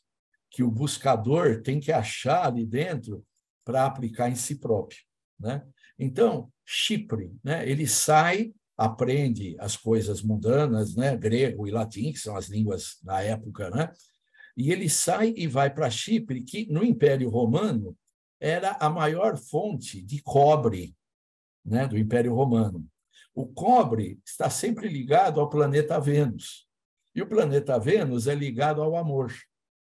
que 0.51 0.63
o 0.63 0.71
buscador 0.71 1.61
tem 1.61 1.79
que 1.79 1.91
achar 1.91 2.45
ali 2.45 2.65
dentro 2.65 3.25
para 3.65 3.85
aplicar 3.85 4.29
em 4.29 4.35
si 4.35 4.55
próprio. 4.59 4.99
Né? 5.39 5.65
Então, 5.99 6.51
Chipre, 6.65 7.31
né, 7.43 7.67
ele 7.67 7.87
sai, 7.87 8.53
aprende 8.77 9.55
as 9.59 9.75
coisas 9.75 10.21
mundanas, 10.21 10.95
né, 10.95 11.15
grego 11.17 11.67
e 11.67 11.71
latim, 11.71 12.11
que 12.11 12.19
são 12.19 12.35
as 12.35 12.47
línguas 12.47 12.97
da 13.03 13.21
época, 13.21 13.69
né, 13.69 13.91
e 14.55 14.71
ele 14.71 14.89
sai 14.89 15.33
e 15.35 15.47
vai 15.47 15.73
para 15.73 15.89
Chipre, 15.89 16.41
que 16.41 16.71
no 16.71 16.83
Império 16.83 17.29
Romano 17.29 17.95
era 18.39 18.77
a 18.79 18.89
maior 18.89 19.37
fonte 19.37 20.01
de 20.01 20.21
cobre 20.21 20.95
né, 21.65 21.87
do 21.87 21.97
Império 21.97 22.33
Romano. 22.33 22.87
O 23.33 23.45
cobre 23.45 24.19
está 24.25 24.49
sempre 24.49 24.87
ligado 24.87 25.39
ao 25.39 25.49
planeta 25.49 25.99
Vênus. 25.99 26.67
E 27.13 27.21
o 27.21 27.27
planeta 27.27 27.79
Vênus 27.79 28.27
é 28.27 28.33
ligado 28.33 28.81
ao 28.81 28.95
amor. 28.95 29.33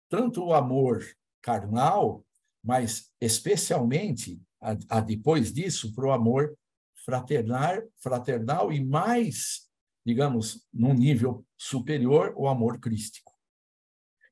Tanto 0.08 0.44
o 0.44 0.54
amor 0.54 1.04
carnal, 1.42 2.24
mas 2.62 3.10
especialmente, 3.20 4.40
a, 4.60 4.76
a 4.88 5.00
depois 5.00 5.52
disso, 5.52 5.94
para 5.94 6.06
o 6.06 6.12
amor 6.12 6.56
fraternal, 7.04 7.82
fraternal 7.98 8.72
e 8.72 8.82
mais, 8.82 9.68
digamos, 10.06 10.66
num 10.72 10.94
nível 10.94 11.44
superior, 11.56 12.32
o 12.36 12.48
amor 12.48 12.78
crístico. 12.78 13.33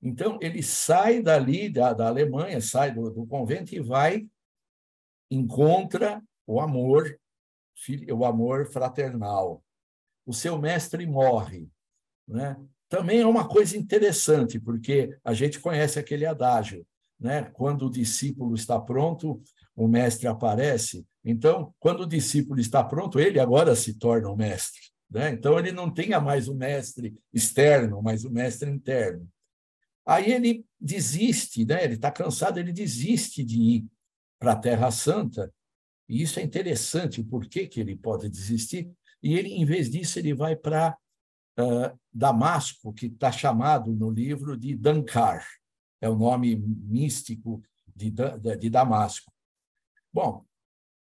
Então, 0.02 0.38
ele 0.42 0.62
sai 0.62 1.22
dali, 1.22 1.68
da, 1.68 1.92
da 1.92 2.08
Alemanha, 2.08 2.60
sai 2.60 2.92
do, 2.92 3.08
do 3.10 3.26
convento 3.26 3.74
e 3.74 3.80
vai, 3.80 4.26
encontra 5.30 6.20
o 6.46 6.60
amor, 6.60 7.18
o 8.12 8.24
amor 8.24 8.66
fraternal. 8.66 9.62
O 10.26 10.32
seu 10.32 10.58
mestre 10.58 11.06
morre. 11.06 11.68
Né? 12.26 12.56
Também 12.88 13.20
é 13.20 13.26
uma 13.26 13.48
coisa 13.48 13.76
interessante, 13.76 14.58
porque 14.58 15.16
a 15.24 15.32
gente 15.32 15.60
conhece 15.60 15.98
aquele 15.98 16.26
adágio, 16.26 16.86
né? 17.18 17.44
Quando 17.54 17.86
o 17.86 17.90
discípulo 17.90 18.54
está 18.54 18.78
pronto, 18.78 19.40
o 19.74 19.88
mestre 19.88 20.26
aparece. 20.26 21.06
Então, 21.24 21.72
quando 21.78 22.00
o 22.00 22.06
discípulo 22.06 22.60
está 22.60 22.82
pronto, 22.82 23.18
ele 23.18 23.38
agora 23.38 23.74
se 23.76 23.94
torna 23.98 24.28
o 24.28 24.36
mestre. 24.36 24.80
Né? 25.10 25.30
Então, 25.30 25.58
ele 25.58 25.72
não 25.72 25.92
tenha 25.92 26.20
mais 26.20 26.48
o 26.48 26.54
mestre 26.54 27.14
externo, 27.32 28.02
mas 28.02 28.24
o 28.24 28.30
mestre 28.30 28.70
interno. 28.70 29.26
Aí 30.04 30.32
ele 30.32 30.66
desiste, 30.80 31.64
né? 31.64 31.84
ele 31.84 31.94
está 31.94 32.10
cansado, 32.10 32.58
ele 32.58 32.72
desiste 32.72 33.44
de 33.44 33.60
ir 33.60 33.86
para 34.38 34.52
a 34.52 34.56
Terra 34.56 34.90
Santa. 34.90 35.52
E 36.08 36.22
isso 36.22 36.40
é 36.40 36.42
interessante, 36.42 37.22
por 37.22 37.46
que, 37.46 37.66
que 37.66 37.80
ele 37.80 37.96
pode 37.96 38.28
desistir? 38.28 38.90
E 39.22 39.34
ele, 39.34 39.50
em 39.50 39.64
vez 39.64 39.88
disso, 39.88 40.18
ele 40.18 40.34
vai 40.34 40.56
para 40.56 40.96
uh, 41.58 41.98
Damasco, 42.12 42.92
que 42.92 43.06
está 43.06 43.30
chamado 43.30 43.92
no 43.92 44.10
livro 44.10 44.56
de 44.56 44.74
Dankar, 44.74 45.46
é 46.00 46.08
o 46.08 46.16
nome 46.16 46.56
místico 46.56 47.62
de, 47.94 48.12
de 48.58 48.68
Damasco. 48.68 49.32
Bom, 50.12 50.44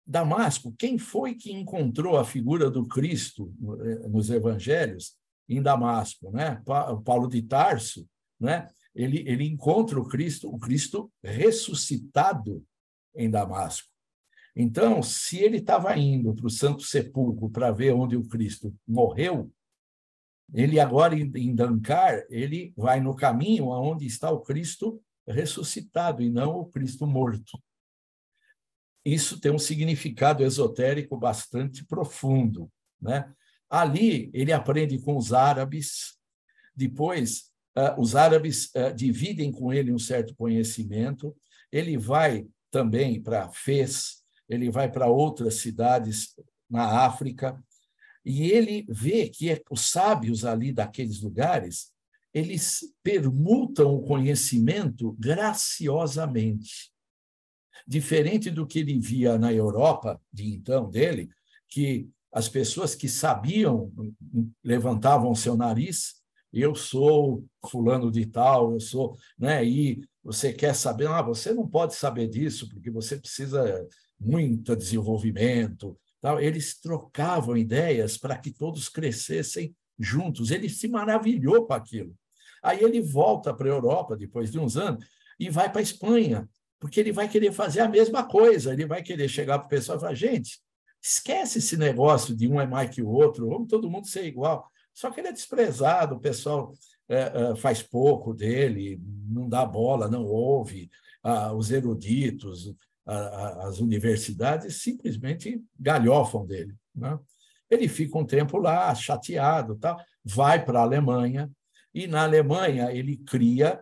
Damasco, 0.06 0.74
quem 0.77 0.98
foi 0.98 1.36
que 1.36 1.51
encontrou 1.51 2.18
a 2.18 2.25
figura 2.25 2.72
do 2.72 2.86
Cristo 2.88 3.54
eh, 3.82 4.08
nos 4.08 4.30
evangelhos 4.30 5.16
em 5.48 5.62
Damasco? 5.62 6.32
Né? 6.32 6.62
Paulo 7.06 7.27
de 7.27 7.42
Tarso, 7.42 8.08
né? 8.39 8.70
Ele, 8.98 9.24
ele 9.30 9.46
encontra 9.46 10.00
o 10.00 10.08
Cristo, 10.08 10.50
o 10.50 10.58
Cristo 10.58 11.12
ressuscitado 11.24 12.66
em 13.16 13.30
Damasco. 13.30 13.88
Então, 14.56 15.04
se 15.04 15.38
ele 15.38 15.58
estava 15.58 15.96
indo 15.96 16.34
para 16.34 16.48
o 16.48 16.50
Santo 16.50 16.82
Sepulcro 16.82 17.48
para 17.48 17.72
ver 17.72 17.94
onde 17.94 18.18
o 18.18 18.27
Cristo 18.27 18.75
morreu, 18.88 19.51
ele 20.51 20.80
agora 20.80 21.16
em 21.16 21.54
Dancar, 21.54 22.25
ele 22.27 22.74
vai 22.75 23.00
no 23.00 23.16
caminho 23.16 23.72
aonde 23.72 24.08
está 24.08 24.32
o 24.32 24.42
Cristo 24.42 25.00
ressuscitado 25.27 26.24
e 26.24 26.30
não 26.30 26.56
o 26.56 26.66
Cristo 26.66 27.06
morto. 27.06 27.62
Isso 29.06 29.39
tem 29.39 29.51
um 29.51 29.60
significado 29.60 30.44
esotérico 30.44 31.16
bastante 31.18 31.86
profundo, 31.86 32.72
né? 33.00 33.32
Ali 33.70 34.32
ele 34.34 34.51
aprende 34.51 35.00
com 35.00 35.16
os 35.18 35.34
árabes, 35.34 36.18
depois 36.75 37.47
os 37.98 38.15
árabes 38.15 38.72
uh, 38.75 38.93
dividem 38.96 39.51
com 39.51 39.72
ele 39.72 39.91
um 39.91 40.00
certo 40.00 40.36
conhecimento, 40.36 41.36
ele 41.72 41.98
vai 41.98 42.48
também 42.72 43.22
para 43.22 43.50
Fez, 43.50 44.24
ele 44.50 44.69
vai 44.69 44.91
para 44.91 45.07
outras 45.07 45.55
cidades 45.55 46.36
na 46.69 47.05
África, 47.05 47.62
e 48.25 48.51
ele 48.51 48.86
vê 48.89 49.29
que 49.29 49.50
é, 49.50 49.62
os 49.69 49.89
sábios 49.89 50.43
ali 50.43 50.72
daqueles 50.72 51.22
lugares, 51.22 51.91
eles 52.34 52.81
permutam 53.01 53.96
o 53.96 54.03
conhecimento 54.03 55.15
graciosamente. 55.17 56.91
Diferente 57.88 58.51
do 58.51 58.67
que 58.67 58.79
ele 58.79 59.00
via 59.00 59.38
na 59.38 59.53
Europa, 59.53 60.22
de 60.31 60.53
então 60.53 60.89
dele, 60.89 61.29
que 61.69 62.10
as 62.31 62.50
pessoas 62.50 62.93
que 62.93 63.07
sabiam 63.07 63.91
levantavam 64.63 65.34
seu 65.34 65.55
nariz, 65.55 66.15
eu 66.54 66.75
sou 66.75 67.46
fulano 67.70 68.12
de 68.12 68.25
tal, 68.25 68.74
eu 68.74 68.80
sou, 68.80 69.18
né? 69.38 69.63
E 69.66 70.01
você 70.24 70.51
quer 70.54 70.74
saber, 70.74 71.08
ah, 71.08 71.22
você 71.22 71.54
não 71.54 71.68
pode 71.68 71.96
saber 71.96 72.27
disso 72.27 72.70
porque 72.70 72.89
você 72.89 73.18
precisa 73.18 73.88
muito 74.20 74.75
desenvolvimento, 74.75 75.98
tal. 76.22 76.39
Eles 76.39 76.80
trocavam 76.80 77.56
ideias 77.56 78.18
para 78.18 78.38
que 78.38 78.51
todos 78.51 78.89
crescessem 78.89 79.75
juntos. 79.98 80.51
Ele 80.51 80.70
se 80.70 80.88
maravilhou 80.88 81.66
com 81.66 81.74
aquilo. 81.74 82.16
Aí 82.62 82.84
ele 82.84 83.01
volta 83.01 83.54
para 83.54 83.68
a 83.68 83.72
Europa, 83.72 84.18
depois 84.18 84.51
de 84.51 84.60
uns 84.60 84.77
anos, 84.77 85.06
e 85.39 85.50
vai 85.50 85.72
para 85.72 85.80
a 85.80 85.84
Espanha, 85.84 86.50
porque 86.80 87.00
ele 87.00 87.12
vai 87.12 87.30
querer 87.30 87.51
fazer 87.51 87.82
a 87.82 87.88
mesma 87.88 88.27
coisa. 88.27 88.74
Ele 88.74 88.86
vai 88.86 89.04
querer 89.04 89.30
chegar 89.30 89.60
para 89.60 89.68
o 89.68 89.70
pessoal 89.70 89.98
e 89.98 90.01
falar: 90.01 90.13
gente, 90.16 90.60
esquece 91.01 91.60
esse 91.60 91.77
negócio 91.77 92.36
de 92.36 92.48
um 92.48 92.60
é 92.60 92.66
mais 92.66 92.89
que 92.89 93.01
o 93.01 93.10
outro, 93.10 93.48
vamos 93.50 93.68
todo 93.68 93.89
mundo 93.89 94.08
ser 94.08 94.25
igual. 94.25 94.70
Só 94.98 95.12
que 95.12 95.20
ele 95.20 95.27
é 95.27 95.32
desprezado, 95.32 96.16
o 96.16 96.20
pessoal 96.20 96.74
é, 97.08 97.20
é, 97.51 97.56
faz 97.56 97.84
pouco 97.84 98.34
dele, 98.34 99.00
não 99.30 99.48
dá 99.48 99.63
bola, 99.63 100.08
não 100.08 100.25
ouve. 100.25 100.89
Ah, 101.22 101.54
os 101.54 101.70
eruditos, 101.70 102.74
ah, 103.06 103.68
as 103.68 103.77
universidades 103.77 104.82
simplesmente 104.82 105.63
galhofam 105.80 106.48
dele. 106.48 106.74
Né? 106.96 107.16
Ele 107.70 107.88
fica 107.88 108.18
um 108.18 108.25
tempo 108.25 108.58
lá, 108.58 108.96
chateado, 108.96 109.75
tal, 109.75 110.04
vai 110.25 110.66
para 110.66 110.80
a 110.80 110.82
Alemanha, 110.84 111.48
e 111.94 112.08
na 112.08 112.24
Alemanha 112.24 112.92
ele 112.92 113.18
cria 113.18 113.80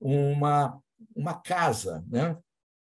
uma, 0.00 0.80
uma 1.14 1.34
casa, 1.34 2.02
né? 2.08 2.34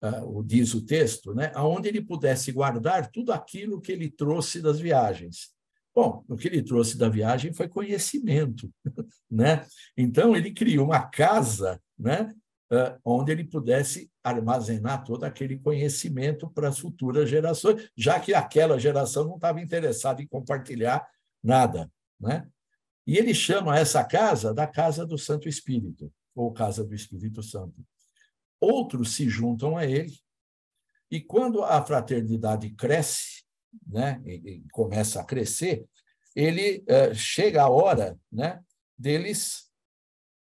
Uh, 0.02 0.42
diz 0.42 0.72
o 0.72 0.84
texto, 0.84 1.34
né? 1.34 1.52
onde 1.56 1.86
ele 1.86 2.00
pudesse 2.00 2.50
guardar 2.50 3.10
tudo 3.10 3.32
aquilo 3.32 3.82
que 3.82 3.92
ele 3.92 4.10
trouxe 4.10 4.62
das 4.62 4.80
viagens. 4.80 5.52
Bom, 5.94 6.24
o 6.28 6.36
que 6.36 6.48
ele 6.48 6.62
trouxe 6.62 6.96
da 6.96 7.08
viagem 7.08 7.52
foi 7.52 7.68
conhecimento, 7.68 8.72
né? 9.30 9.66
Então 9.96 10.36
ele 10.36 10.52
criou 10.52 10.86
uma 10.86 11.02
casa, 11.02 11.80
né? 11.98 12.32
Uh, 12.72 12.96
onde 13.04 13.32
ele 13.32 13.42
pudesse 13.42 14.08
armazenar 14.22 15.02
todo 15.02 15.24
aquele 15.24 15.58
conhecimento 15.58 16.48
para 16.48 16.68
as 16.68 16.78
futuras 16.78 17.28
gerações, 17.28 17.90
já 17.96 18.20
que 18.20 18.32
aquela 18.32 18.78
geração 18.78 19.24
não 19.24 19.34
estava 19.34 19.60
interessada 19.60 20.22
em 20.22 20.28
compartilhar 20.28 21.04
nada, 21.42 21.90
né? 22.18 22.46
E 23.04 23.16
ele 23.16 23.34
chama 23.34 23.76
essa 23.76 24.04
casa 24.04 24.54
da 24.54 24.68
casa 24.68 25.04
do 25.04 25.18
Santo 25.18 25.48
Espírito, 25.48 26.12
ou 26.32 26.52
casa 26.52 26.84
do 26.84 26.94
Espírito 26.94 27.42
Santo. 27.42 27.74
Outros 28.60 29.14
se 29.14 29.28
juntam 29.28 29.76
a 29.76 29.84
ele, 29.84 30.16
e 31.10 31.20
quando 31.20 31.64
a 31.64 31.84
fraternidade 31.84 32.70
cresce, 32.70 33.39
né, 33.86 34.20
e, 34.24 34.62
começa 34.72 35.20
a 35.20 35.24
crescer, 35.24 35.84
ele 36.34 36.84
uh, 36.88 37.14
chega 37.14 37.62
a 37.62 37.68
hora 37.68 38.18
né, 38.30 38.62
deles 38.96 39.70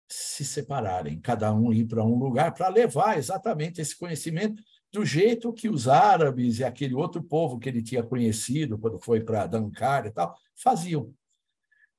se 0.08 0.44
separarem, 0.44 1.20
cada 1.20 1.52
um 1.52 1.72
ir 1.72 1.86
para 1.86 2.04
um 2.04 2.16
lugar 2.16 2.54
para 2.54 2.68
levar 2.68 3.18
exatamente 3.18 3.80
esse 3.80 3.96
conhecimento 3.96 4.62
do 4.92 5.04
jeito 5.04 5.52
que 5.52 5.68
os 5.68 5.88
árabes 5.88 6.58
e 6.58 6.64
aquele 6.64 6.94
outro 6.94 7.22
povo 7.22 7.58
que 7.58 7.68
ele 7.68 7.82
tinha 7.82 8.02
conhecido 8.02 8.78
quando 8.78 8.98
foi 9.00 9.20
para 9.20 9.46
Dankar 9.46 10.06
e 10.06 10.10
tal, 10.10 10.36
faziam. 10.54 11.12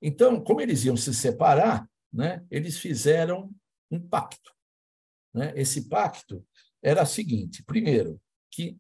Então, 0.02 0.42
como 0.42 0.62
eles 0.62 0.86
iam 0.86 0.96
se 0.96 1.14
separar, 1.14 1.88
né, 2.12 2.44
eles 2.50 2.78
fizeram 2.78 3.54
um 3.92 4.00
pacto. 4.00 4.52
Né? 5.34 5.54
Esse 5.56 5.88
pacto 5.90 6.46
era 6.82 7.04
o 7.04 7.06
seguinte: 7.06 7.64
primeiro, 7.64 8.20
que 8.50 8.78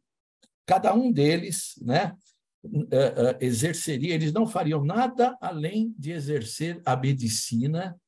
cada 0.65 0.93
um 0.93 1.11
deles 1.11 1.75
né, 1.81 2.15
exerceria, 3.39 4.13
eles 4.13 4.33
não 4.33 4.47
fariam 4.47 4.83
nada 4.83 5.37
além 5.41 5.93
de 5.97 6.11
exercer 6.11 6.81
a 6.85 6.95
medicina 6.95 7.99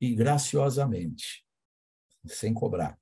e 0.00 0.14
graciosamente, 0.14 1.44
sem 2.26 2.54
cobrar. 2.54 2.98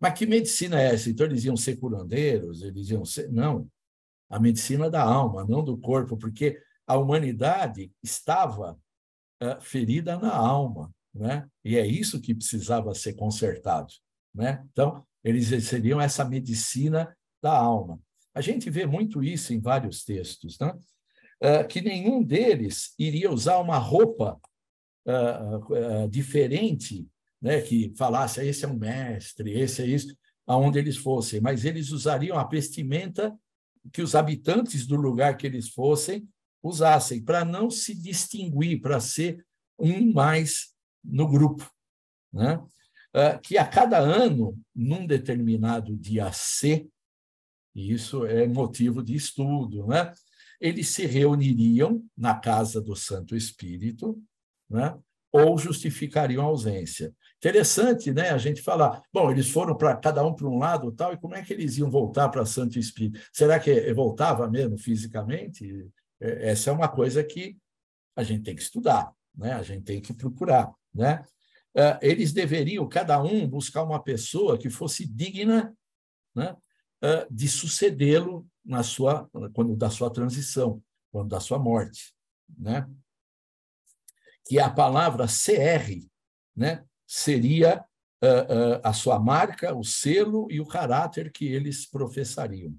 Mas 0.00 0.18
que 0.18 0.26
medicina 0.26 0.80
é 0.80 0.94
essa? 0.94 1.08
Então 1.08 1.26
eles 1.26 1.44
iam 1.44 1.56
ser 1.56 1.76
curandeiros, 1.76 2.62
eles 2.62 2.90
iam 2.90 3.04
ser. 3.04 3.30
Não. 3.30 3.70
A 4.28 4.38
medicina 4.38 4.90
da 4.90 5.02
alma, 5.02 5.44
não 5.44 5.62
do 5.62 5.78
corpo, 5.78 6.16
porque 6.16 6.60
a 6.86 6.96
humanidade 6.96 7.92
estava 8.02 8.78
uh, 9.42 9.60
ferida 9.60 10.18
na 10.18 10.34
alma, 10.34 10.92
né? 11.14 11.48
E 11.64 11.76
é 11.76 11.86
isso 11.86 12.20
que 12.20 12.34
precisava 12.34 12.94
ser 12.94 13.14
consertado, 13.14 13.92
né? 14.34 14.66
Então, 14.72 15.06
eles 15.22 15.48
seriam 15.64 16.00
essa 16.00 16.24
medicina 16.24 17.16
da 17.42 17.56
alma. 17.56 17.98
A 18.34 18.40
gente 18.40 18.68
vê 18.68 18.84
muito 18.84 19.22
isso 19.22 19.54
em 19.54 19.60
vários 19.60 20.04
textos, 20.04 20.58
né? 20.58 20.76
Uh, 21.42 21.66
que 21.68 21.80
nenhum 21.80 22.22
deles 22.22 22.94
iria 22.98 23.30
usar 23.30 23.58
uma 23.58 23.78
roupa 23.78 24.40
uh, 25.06 26.04
uh, 26.04 26.08
diferente, 26.08 27.06
né? 27.40 27.60
Que 27.60 27.94
falasse, 27.96 28.44
esse 28.44 28.64
é 28.64 28.68
um 28.68 28.76
mestre, 28.76 29.52
esse 29.52 29.82
é 29.82 29.86
isso, 29.86 30.16
aonde 30.46 30.78
eles 30.78 30.96
fossem, 30.96 31.40
mas 31.40 31.64
eles 31.64 31.90
usariam 31.90 32.36
a 32.36 32.44
vestimenta 32.44 33.32
que 33.92 34.02
os 34.02 34.14
habitantes 34.14 34.86
do 34.86 34.96
lugar 34.96 35.36
que 35.36 35.46
eles 35.46 35.68
fossem 35.68 36.28
usassem, 36.62 37.22
para 37.22 37.44
não 37.44 37.70
se 37.70 37.94
distinguir, 37.94 38.80
para 38.80 38.98
ser 38.98 39.44
um 39.78 40.12
mais 40.12 40.74
no 41.04 41.28
grupo. 41.28 41.70
Né? 42.32 42.58
Que 43.42 43.58
a 43.58 43.66
cada 43.66 43.98
ano, 43.98 44.58
num 44.74 45.06
determinado 45.06 45.94
dia 45.94 46.32
C, 46.32 46.88
e 47.74 47.92
isso 47.92 48.24
é 48.26 48.46
motivo 48.46 49.02
de 49.02 49.14
estudo, 49.14 49.86
né? 49.86 50.12
eles 50.60 50.88
se 50.88 51.04
reuniriam 51.06 52.02
na 52.16 52.34
casa 52.34 52.80
do 52.80 52.94
Santo 52.94 53.36
Espírito, 53.36 54.18
né? 54.70 54.96
ou 55.32 55.58
justificariam 55.58 56.42
a 56.42 56.46
ausência. 56.46 57.12
Interessante, 57.36 58.12
né? 58.12 58.30
A 58.30 58.38
gente 58.38 58.62
falar, 58.62 59.02
bom, 59.12 59.30
eles 59.30 59.50
foram 59.50 59.76
para 59.76 59.96
cada 59.96 60.24
um 60.24 60.32
para 60.32 60.46
um 60.46 60.56
lado, 60.56 60.92
tal, 60.92 61.12
e 61.12 61.18
como 61.18 61.34
é 61.34 61.42
que 61.42 61.52
eles 61.52 61.76
iam 61.76 61.90
voltar 61.90 62.28
para 62.28 62.46
Santo 62.46 62.78
Espírito? 62.78 63.20
Será 63.32 63.58
que 63.58 63.92
voltava 63.92 64.48
mesmo 64.48 64.78
fisicamente? 64.78 65.90
É, 66.20 66.50
essa 66.50 66.70
é 66.70 66.72
uma 66.72 66.88
coisa 66.88 67.22
que 67.22 67.58
a 68.16 68.22
gente 68.22 68.44
tem 68.44 68.54
que 68.54 68.62
estudar, 68.62 69.12
né? 69.36 69.52
A 69.52 69.62
gente 69.62 69.82
tem 69.82 70.00
que 70.00 70.14
procurar, 70.14 70.72
né? 70.94 71.22
É, 71.76 71.98
eles 72.00 72.32
deveriam 72.32 72.88
cada 72.88 73.20
um 73.20 73.46
buscar 73.46 73.82
uma 73.82 74.00
pessoa 74.00 74.56
que 74.56 74.70
fosse 74.70 75.04
digna, 75.04 75.76
né? 76.34 76.56
De 77.30 77.48
sucedê-lo 77.48 78.46
na 78.64 78.82
sua 78.82 79.28
quando 79.52 79.76
da 79.76 79.90
sua 79.90 80.10
transição, 80.10 80.82
quando 81.12 81.28
da 81.28 81.40
sua 81.40 81.58
morte, 81.58 82.14
né? 82.58 82.88
Que 84.46 84.58
a 84.58 84.70
palavra 84.70 85.26
CR, 85.26 86.06
né? 86.56 86.84
Seria 87.06 87.84
a 88.82 88.92
sua 88.92 89.18
marca, 89.18 89.74
o 89.74 89.84
selo 89.84 90.48
e 90.50 90.60
o 90.60 90.66
caráter 90.66 91.30
que 91.30 91.44
eles 91.44 91.86
professariam 91.86 92.74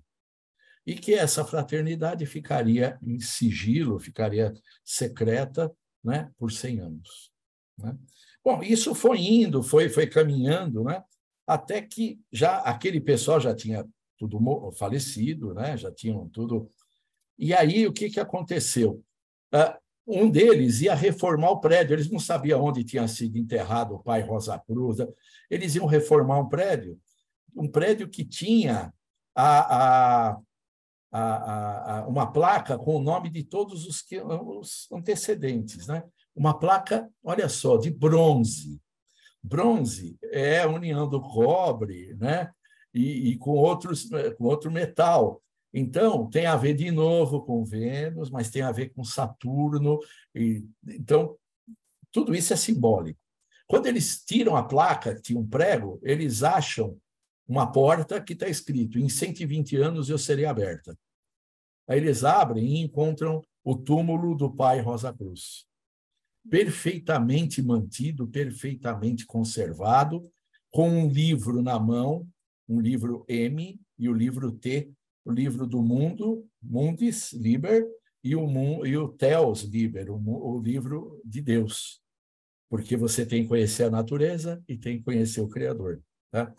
e 0.85 0.93
que 0.93 1.13
essa 1.13 1.43
fraternidade 1.43 2.25
ficaria 2.25 2.97
em 3.01 3.19
sigilo, 3.19 3.99
ficaria 3.99 4.53
secreta 4.83 5.75
né, 6.03 6.31
por 6.37 6.51
100 6.51 6.79
anos. 6.79 7.31
Né? 7.77 7.97
Bom, 8.43 8.61
isso 8.61 8.93
foi 8.93 9.19
indo, 9.19 9.63
foi, 9.63 9.89
foi 9.89 10.05
caminhando, 10.05 10.83
né, 10.83 11.03
até 11.47 11.81
que 11.81 12.19
já 12.31 12.59
aquele 12.59 13.01
pessoal 13.01 13.41
já 13.41 13.55
tinha 13.55 13.83
tudo 14.17 14.71
falecido, 14.73 15.53
né, 15.53 15.77
já 15.77 15.91
tinham 15.91 16.27
tudo. 16.29 16.69
E 17.37 17.53
aí 17.53 17.85
o 17.87 17.93
que, 17.93 18.09
que 18.09 18.19
aconteceu? 18.19 19.03
Uh, 19.53 19.77
um 20.07 20.29
deles 20.29 20.81
ia 20.81 20.93
reformar 20.93 21.51
o 21.51 21.59
prédio, 21.59 21.93
eles 21.93 22.09
não 22.09 22.19
sabiam 22.19 22.63
onde 22.63 22.83
tinha 22.83 23.07
sido 23.07 23.37
enterrado 23.37 23.95
o 23.95 24.03
pai 24.03 24.21
Rosa 24.21 24.57
Cruz, 24.59 24.97
eles 25.49 25.75
iam 25.75 25.85
reformar 25.85 26.39
um 26.39 26.47
prédio, 26.47 26.99
um 27.55 27.67
prédio 27.67 28.07
que 28.07 28.23
tinha 28.23 28.93
a, 29.35 30.29
a 30.29 30.37
a, 31.17 31.99
a, 31.99 32.07
uma 32.07 32.29
placa 32.29 32.77
com 32.77 32.97
o 32.97 33.01
nome 33.01 33.29
de 33.29 33.41
todos 33.41 33.85
os, 33.85 34.01
que, 34.01 34.19
os 34.19 34.91
antecedentes. 34.91 35.87
Né? 35.87 36.03
Uma 36.35 36.59
placa, 36.59 37.09
olha 37.23 37.47
só, 37.47 37.77
de 37.77 37.89
bronze. 37.89 38.81
Bronze 39.41 40.17
é 40.23 40.61
a 40.61 40.67
união 40.67 41.07
do 41.07 41.21
cobre 41.21 42.13
né? 42.15 42.51
E, 42.95 43.31
e 43.31 43.37
com, 43.37 43.51
outros, 43.51 44.09
com 44.37 44.45
outro 44.45 44.71
metal. 44.71 45.41
Então, 45.73 46.29
tem 46.29 46.45
a 46.45 46.55
ver 46.55 46.73
de 46.73 46.89
novo 46.89 47.41
com 47.41 47.65
Vênus, 47.65 48.29
mas 48.29 48.49
tem 48.49 48.61
a 48.61 48.71
ver 48.71 48.93
com 48.93 49.03
Saturno. 49.03 49.99
E, 50.33 50.65
então, 50.87 51.37
tudo 52.11 52.33
isso 52.33 52.53
é 52.53 52.55
simbólico. 52.55 53.19
Quando 53.67 53.87
eles 53.87 54.23
tiram 54.23 54.55
a 54.55 54.63
placa, 54.63 55.13
tinha 55.13 55.37
um 55.37 55.45
prego, 55.45 55.99
eles 56.01 56.43
acham 56.43 56.97
uma 57.45 57.69
porta 57.69 58.21
que 58.21 58.31
está 58.31 58.47
escrito: 58.47 58.97
em 58.97 59.09
120 59.09 59.75
anos 59.75 60.09
eu 60.09 60.17
serei 60.17 60.45
aberta. 60.45 60.97
Aí 61.87 61.97
eles 61.99 62.23
abrem 62.23 62.65
e 62.65 62.79
encontram 62.79 63.43
o 63.63 63.75
túmulo 63.75 64.35
do 64.35 64.49
pai 64.49 64.79
Rosa 64.79 65.11
Cruz. 65.11 65.65
Perfeitamente 66.49 67.61
mantido, 67.61 68.27
perfeitamente 68.27 69.25
conservado, 69.25 70.31
com 70.71 70.89
um 70.89 71.09
livro 71.09 71.61
na 71.61 71.79
mão, 71.79 72.27
um 72.67 72.79
livro 72.79 73.25
M 73.27 73.79
e 73.97 74.09
o 74.09 74.13
livro 74.13 74.51
T, 74.51 74.91
o 75.23 75.31
livro 75.31 75.65
do 75.65 75.81
mundo, 75.81 76.47
Mundis 76.61 77.33
Liber, 77.33 77.85
e 78.23 78.35
o, 78.35 78.85
e 78.85 78.97
o 78.97 79.09
Theos 79.09 79.63
Liber, 79.63 80.11
o, 80.11 80.55
o 80.55 80.59
livro 80.59 81.21
de 81.23 81.41
Deus. 81.41 82.01
Porque 82.69 82.97
você 82.97 83.25
tem 83.25 83.43
que 83.43 83.49
conhecer 83.49 83.83
a 83.83 83.91
natureza 83.91 84.63
e 84.67 84.77
tem 84.77 84.97
que 84.97 85.03
conhecer 85.03 85.41
o 85.41 85.47
Criador. 85.47 86.01
Tá? 86.31 86.53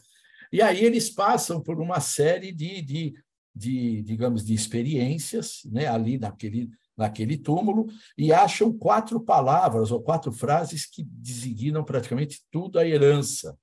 E 0.53 0.63
aí 0.63 0.85
eles 0.85 1.11
passam 1.11 1.61
por 1.61 1.81
uma 1.81 2.01
série 2.01 2.53
de, 2.53 2.81
de 2.81 3.15
de, 3.57 4.03
digamos, 4.03 4.45
de 4.45 4.53
experiências, 4.53 5.63
né, 5.65 5.87
ali 5.87 6.19
naquele, 6.19 6.69
naquele 6.95 7.39
túmulo 7.39 7.87
e 8.17 8.31
acham 8.31 8.71
quatro 8.71 9.19
palavras 9.19 9.91
ou 9.91 10.03
quatro 10.03 10.31
frases 10.31 10.85
que 10.85 11.03
designam 11.03 11.83
praticamente 11.83 12.45
tudo 12.51 12.79
a 12.79 12.87
herança. 12.87 13.59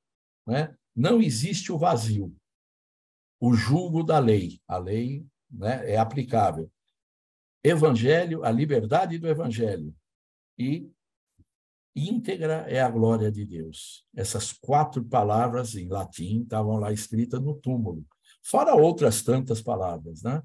Né? 0.48 0.76
Não 0.96 1.22
existe 1.22 1.72
o 1.72 1.78
vazio. 1.78 2.36
O 3.40 3.54
julgo 3.54 4.04
da 4.04 4.20
lei. 4.20 4.60
A 4.68 4.78
lei 4.78 5.26
né, 5.50 5.92
é 5.92 5.98
aplicável. 5.98 6.70
Evangelho, 7.64 8.44
a 8.44 8.52
liberdade 8.52 9.18
do 9.18 9.28
evangelho. 9.28 9.96
E 10.58 10.90
íntegra 11.96 12.66
é 12.68 12.82
a 12.82 12.90
glória 12.90 13.32
de 13.32 13.46
Deus. 13.46 14.04
Essas 14.16 14.52
quatro 14.52 15.04
palavras 15.04 15.76
em 15.76 15.88
latim 15.88 16.42
estavam 16.42 16.78
lá 16.78 16.92
escritas 16.92 17.40
no 17.40 17.56
túmulo, 17.56 18.06
fora 18.44 18.76
outras 18.76 19.22
tantas 19.22 19.62
palavras, 19.62 20.24
né? 20.24 20.42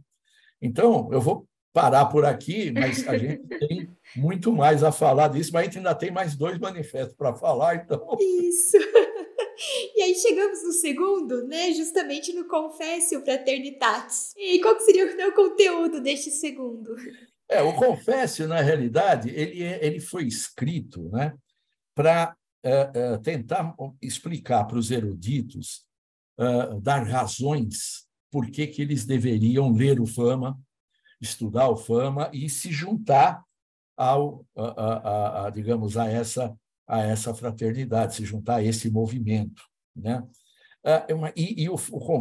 Então, 0.61 1.09
eu 1.13 1.21
vou 1.21 1.49
parar 1.73 2.07
por 2.07 2.25
aqui, 2.25 2.71
mas 2.71 3.07
a 3.07 3.17
gente 3.17 3.43
tem 3.67 3.89
muito 4.17 4.53
mais 4.53 4.83
a 4.83 4.91
falar 4.91 5.29
disso, 5.29 5.51
mas 5.53 5.63
a 5.63 5.65
gente 5.65 5.79
ainda 5.79 5.95
tem 5.95 6.11
mais 6.11 6.37
dois 6.37 6.59
manifestos 6.59 7.17
para 7.17 7.35
falar, 7.35 7.77
então. 7.77 8.17
Isso. 8.21 8.77
E 9.97 10.03
aí 10.03 10.15
chegamos 10.15 10.63
no 10.63 10.73
segundo, 10.73 11.47
né? 11.47 11.73
Justamente 11.73 12.33
no 12.33 12.47
Confessio 12.47 13.25
Fraternitatis. 13.25 14.33
E 14.37 14.61
qual 14.61 14.79
seria 14.81 15.29
o 15.29 15.35
conteúdo 15.35 16.01
deste 16.01 16.31
segundo? 16.31 16.95
É, 17.49 17.63
o 17.63 17.75
Confessio, 17.75 18.47
na 18.47 18.61
realidade, 18.61 19.31
ele, 19.31 19.63
é, 19.63 19.85
ele 19.85 20.01
foi 20.01 20.27
escrito 20.27 21.09
né, 21.09 21.35
para 21.95 22.37
é, 22.63 22.91
é, 22.95 23.19
tentar 23.19 23.75
explicar 24.03 24.65
para 24.65 24.79
os 24.79 24.91
eruditos, 24.91 25.87
dar 26.83 27.03
razões 27.03 28.07
por 28.31 28.49
que, 28.49 28.65
que 28.69 28.81
eles 28.81 29.05
deveriam 29.05 29.73
ler 29.73 29.99
o 29.99 30.07
Fama, 30.07 30.57
estudar 31.21 31.69
o 31.69 31.77
Fama 31.77 32.31
e 32.33 32.49
se 32.49 32.71
juntar 32.71 33.43
ao, 33.97 34.47
a, 34.57 34.63
a, 34.63 35.47
a, 35.47 35.51
digamos, 35.51 35.97
a 35.97 36.09
essa, 36.09 36.57
a 36.89 37.03
essa 37.03 37.35
fraternidade, 37.35 38.15
se 38.17 38.25
juntar 38.25 38.57
a 38.57 38.65
esse 38.65 38.91
movimento. 38.91 39.63
Né? 39.95 40.27
É 40.85 41.07
e, 41.37 41.65
e 41.65 41.69
o, 41.69 41.75
o 41.75 42.21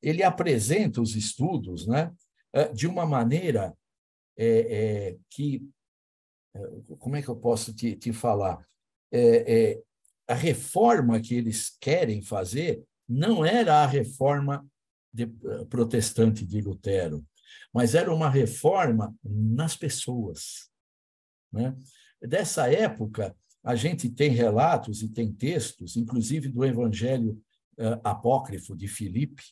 ele 0.00 0.22
apresenta 0.22 1.00
os 1.02 1.14
estudos 1.14 1.86
né, 1.86 2.12
de 2.72 2.86
uma 2.86 3.04
maneira 3.04 3.76
é, 4.36 4.46
é, 4.46 5.18
que, 5.28 5.68
é, 6.54 6.60
como 6.98 7.16
é 7.16 7.22
que 7.22 7.28
eu 7.28 7.36
posso 7.36 7.74
te, 7.74 7.96
te 7.96 8.12
falar? 8.12 8.64
É, 9.10 9.72
é, 9.72 9.82
a 10.28 10.34
reforma 10.34 11.20
que 11.20 11.34
eles 11.34 11.76
querem 11.80 12.22
fazer 12.22 12.82
não 13.08 13.44
era 13.44 13.82
a 13.82 13.86
reforma 13.86 14.64
de, 15.12 15.26
protestante 15.68 16.46
de 16.46 16.60
Lutero, 16.60 17.26
mas 17.72 17.94
era 17.94 18.14
uma 18.14 18.30
reforma 18.30 19.14
nas 19.24 19.76
pessoas. 19.76 20.70
Né? 21.52 21.74
Dessa 22.20 22.70
época, 22.72 23.34
a 23.62 23.74
gente 23.74 24.08
tem 24.08 24.30
relatos 24.30 25.02
e 25.02 25.08
tem 25.08 25.32
textos, 25.32 25.96
inclusive 25.96 26.48
do 26.48 26.64
Evangelho 26.64 27.40
uh, 27.78 28.00
apócrifo 28.04 28.76
de 28.76 28.88
Filipe, 28.88 29.42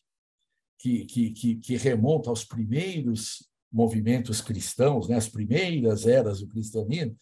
que, 0.79 1.05
que, 1.05 1.31
que, 1.31 1.57
que 1.57 1.77
remonta 1.77 2.31
aos 2.31 2.45
primeiros 2.45 3.49
movimentos 3.73 4.41
cristãos, 4.41 5.09
né, 5.09 5.17
as 5.17 5.29
primeiras 5.29 6.07
eras 6.07 6.41
do 6.41 6.49
cristianismo, 6.49 7.17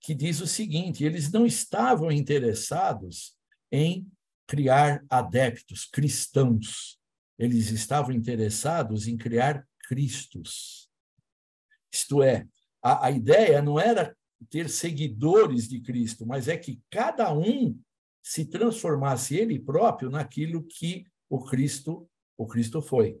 que 0.00 0.14
diz 0.14 0.40
o 0.40 0.46
seguinte: 0.46 1.04
eles 1.04 1.30
não 1.30 1.46
estavam 1.46 2.10
interessados 2.12 3.34
em 3.72 4.06
criar 4.46 5.04
adeptos 5.10 5.84
cristãos, 5.84 6.98
eles 7.38 7.70
estavam 7.70 8.14
interessados 8.14 9.08
em 9.08 9.16
criar 9.16 9.66
Cristos. 9.88 10.88
Isto 11.92 12.22
é, 12.22 12.46
a, 12.82 13.06
a 13.06 13.10
ideia 13.10 13.62
não 13.62 13.78
era 13.78 14.16
ter 14.50 14.68
seguidores 14.68 15.68
de 15.68 15.80
Cristo, 15.80 16.26
mas 16.26 16.48
é 16.48 16.56
que 16.56 16.80
cada 16.90 17.32
um 17.32 17.78
se 18.22 18.44
transformasse 18.44 19.36
ele 19.36 19.58
próprio 19.58 20.10
naquilo 20.10 20.62
que 20.62 21.06
o 21.28 21.44
Cristo 21.44 22.08
o 22.36 22.46
Cristo 22.46 22.82
foi, 22.82 23.18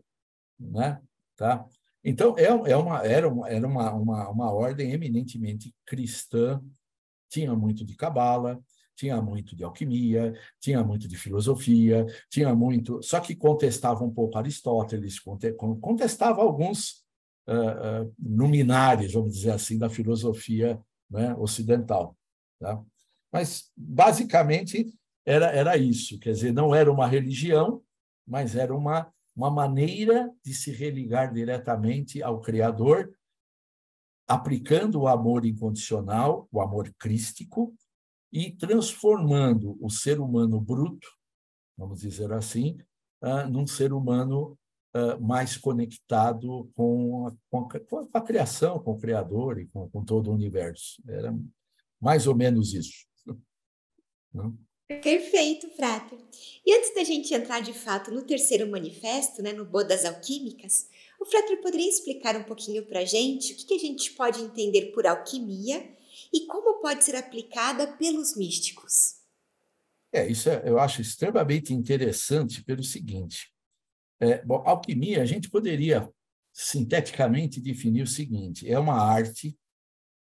né? 0.58 1.00
Tá? 1.36 1.66
Então, 2.04 2.36
é, 2.38 2.44
é 2.44 2.76
uma, 2.76 3.04
era, 3.04 3.28
uma, 3.28 3.48
era 3.48 3.66
uma, 3.66 3.92
uma, 3.92 4.28
uma 4.30 4.52
ordem 4.52 4.92
eminentemente 4.92 5.74
cristã, 5.84 6.62
tinha 7.28 7.54
muito 7.54 7.84
de 7.84 7.96
cabala, 7.96 8.62
tinha 8.94 9.20
muito 9.20 9.56
de 9.56 9.64
alquimia, 9.64 10.32
tinha 10.60 10.82
muito 10.84 11.08
de 11.08 11.16
filosofia, 11.16 12.06
tinha 12.30 12.54
muito. 12.54 13.02
Só 13.02 13.20
que 13.20 13.34
contestava 13.34 14.04
um 14.04 14.10
pouco 14.10 14.38
Aristóteles, 14.38 15.18
contestava 15.80 16.40
alguns 16.40 17.04
uh, 17.48 18.04
uh, 18.04 18.14
luminares, 18.22 19.12
vamos 19.12 19.34
dizer 19.34 19.50
assim, 19.50 19.78
da 19.78 19.90
filosofia 19.90 20.80
né, 21.10 21.34
ocidental. 21.34 22.16
Tá? 22.58 22.82
Mas, 23.32 23.70
basicamente, 23.76 24.92
era, 25.24 25.46
era 25.46 25.76
isso. 25.76 26.18
Quer 26.18 26.32
dizer, 26.32 26.52
não 26.52 26.74
era 26.74 26.90
uma 26.90 27.06
religião, 27.06 27.82
mas 28.26 28.56
era 28.56 28.74
uma 28.74 29.12
uma 29.36 29.50
maneira 29.50 30.32
de 30.42 30.54
se 30.54 30.72
religar 30.72 31.32
diretamente 31.32 32.22
ao 32.22 32.40
Criador, 32.40 33.14
aplicando 34.26 35.02
o 35.02 35.06
amor 35.06 35.44
incondicional, 35.44 36.48
o 36.50 36.60
amor 36.60 36.92
crístico, 36.98 37.76
e 38.32 38.50
transformando 38.50 39.76
o 39.80 39.90
ser 39.90 40.18
humano 40.20 40.58
bruto, 40.58 41.06
vamos 41.76 42.00
dizer 42.00 42.32
assim, 42.32 42.78
uh, 43.22 43.48
num 43.48 43.66
ser 43.66 43.92
humano 43.92 44.58
mais 45.20 45.56
conectado 45.56 46.70
com 46.74 47.26
a, 47.26 47.32
com, 47.50 47.58
a, 47.60 47.80
com 47.80 48.08
a, 48.12 48.20
criação, 48.20 48.78
com 48.78 48.92
o 48.92 48.98
Criador 48.98 49.58
e 49.58 49.66
com, 49.66 49.88
com 49.88 50.04
todo 50.04 50.30
o 50.30 50.34
universo. 50.34 51.02
Era 51.08 51.34
mais 52.00 52.26
ou 52.26 52.34
menos 52.34 52.74
isso. 52.74 53.06
Perfeito, 55.02 55.68
Frater. 55.70 56.18
E 56.64 56.72
antes 56.72 56.94
da 56.94 57.02
gente 57.02 57.34
entrar 57.34 57.60
de 57.60 57.72
fato 57.72 58.12
no 58.12 58.22
terceiro 58.22 58.70
manifesto, 58.70 59.42
né, 59.42 59.52
no 59.52 59.64
Bodas 59.64 60.04
Alquímicas, 60.04 60.88
o 61.20 61.24
Frater 61.24 61.60
poderia 61.60 61.88
explicar 61.88 62.36
um 62.36 62.44
pouquinho 62.44 62.86
para 62.86 63.00
a 63.00 63.04
gente 63.04 63.52
o 63.52 63.56
que, 63.56 63.64
que 63.64 63.74
a 63.74 63.78
gente 63.78 64.12
pode 64.12 64.40
entender 64.40 64.92
por 64.92 65.06
alquimia 65.06 65.96
e 66.32 66.46
como 66.46 66.80
pode 66.80 67.04
ser 67.04 67.16
aplicada 67.16 67.96
pelos 67.96 68.36
místicos? 68.36 69.16
É, 70.12 70.26
isso 70.26 70.48
é, 70.48 70.62
eu 70.64 70.78
acho 70.78 71.02
extremamente 71.02 71.74
interessante 71.74 72.62
pelo 72.62 72.82
seguinte. 72.82 73.52
É, 74.20 74.44
bom, 74.44 74.62
alquimia, 74.66 75.22
a 75.22 75.26
gente 75.26 75.50
poderia 75.50 76.10
sinteticamente 76.52 77.60
definir 77.60 78.02
o 78.02 78.06
seguinte: 78.06 78.70
é 78.70 78.78
uma 78.78 78.94
arte 78.94 79.56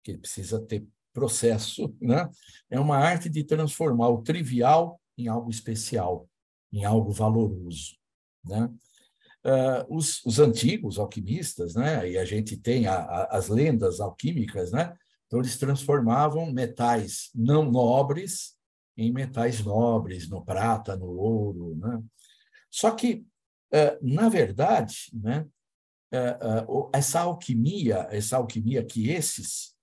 que 0.03 0.17
precisa 0.17 0.61
ter 0.61 0.87
processo, 1.13 1.95
né? 2.01 2.31
é 2.71 2.79
uma 2.79 2.97
arte 2.97 3.29
de 3.29 3.45
transformar 3.45 4.09
o 4.09 4.23
trivial 4.23 5.01
em 5.17 5.29
algo 5.29 5.51
especial, 5.51 6.29
em 6.73 6.85
algo 6.85 7.11
valoroso. 7.13 7.97
Né? 8.45 8.71
Uh, 9.45 9.97
os, 9.97 10.25
os, 10.25 10.39
antigos 10.39 10.99
alquimistas, 10.99 11.75
né? 11.75 12.09
e 12.09 12.19
a 12.19 12.25
gente 12.25 12.57
tem 12.57 12.87
a, 12.87 12.97
a, 12.97 13.37
as 13.37 13.49
lendas 13.49 14.01
alquímicas, 14.01 14.71
né? 14.71 14.97
então 15.27 15.41
eles 15.41 15.59
transformavam 15.59 16.53
metais 16.53 17.31
não 17.35 17.71
nobres 17.71 18.57
em 18.97 19.13
metais 19.13 19.65
nobres, 19.65 20.29
no 20.29 20.45
prata, 20.45 20.97
no 20.97 21.07
ouro. 21.07 21.77
Né? 21.77 22.03
Só 22.69 22.91
que, 22.91 23.25
na 24.03 24.29
verdade, 24.29 25.11
né? 25.13 25.47
Uh, 26.11 26.89
essa 26.95 27.21
alquimia, 27.21 28.07
essa 28.11 28.39
alquimia 28.39 28.83
que 28.83 29.11
esses 29.11 29.75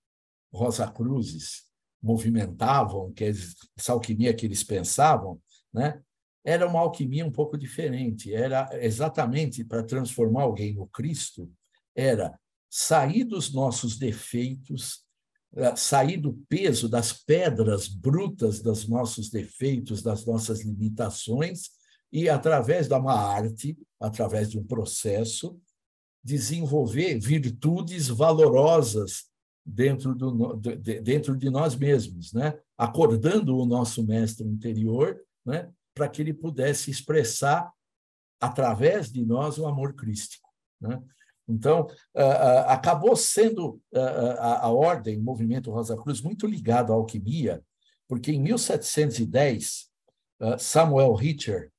Rosa 0.52 0.90
Cruzes 0.90 1.66
movimentavam, 2.02 3.12
que 3.12 3.24
essa 3.24 3.92
alquimia 3.92 4.34
que 4.34 4.44
eles 4.44 4.64
pensavam, 4.64 5.40
né? 5.72 6.02
era 6.46 6.64
uma 6.66 6.78
alquimia 6.78 7.26
um 7.26 7.30
pouco 7.30 7.58
diferente. 7.58 8.32
Era 8.32 8.68
exatamente 8.80 9.64
para 9.64 9.82
transformar 9.82 10.42
alguém 10.42 10.74
no 10.74 10.86
Cristo, 10.86 11.50
era 11.94 12.38
sair 12.70 13.24
dos 13.24 13.52
nossos 13.52 13.98
defeitos, 13.98 15.04
sair 15.74 16.18
do 16.18 16.34
peso 16.48 16.88
das 16.88 17.12
pedras 17.12 17.88
brutas 17.88 18.60
dos 18.62 18.86
nossos 18.86 19.28
defeitos, 19.28 20.02
das 20.02 20.24
nossas 20.24 20.60
limitações, 20.60 21.70
e, 22.12 22.28
através 22.28 22.88
de 22.88 22.94
uma 22.94 23.14
arte, 23.14 23.76
através 24.00 24.50
de 24.50 24.58
um 24.58 24.64
processo, 24.64 25.60
desenvolver 26.22 27.18
virtudes 27.18 28.08
valorosas 28.08 29.26
dentro, 29.64 30.14
do, 30.14 30.56
dentro 30.56 31.36
de 31.36 31.50
nós 31.50 31.76
mesmos, 31.76 32.32
né? 32.32 32.58
acordando 32.76 33.56
o 33.56 33.66
nosso 33.66 34.04
mestre 34.04 34.46
interior 34.46 35.20
né? 35.44 35.70
para 35.94 36.08
que 36.08 36.22
ele 36.22 36.34
pudesse 36.34 36.90
expressar 36.90 37.72
através 38.40 39.10
de 39.10 39.24
nós 39.24 39.58
o 39.58 39.66
amor 39.66 39.94
crístico. 39.94 40.48
Né? 40.80 41.00
Então, 41.48 41.86
acabou 42.66 43.14
sendo 43.14 43.80
a 44.38 44.68
ordem, 44.68 45.16
o 45.16 45.22
movimento 45.22 45.70
Rosa 45.70 45.96
Cruz, 45.96 46.20
muito 46.20 46.44
ligado 46.44 46.92
à 46.92 46.96
alquimia, 46.96 47.62
porque 48.08 48.32
em 48.32 48.40
1710, 48.40 49.86
Samuel 50.58 51.14
Richter, 51.14 51.70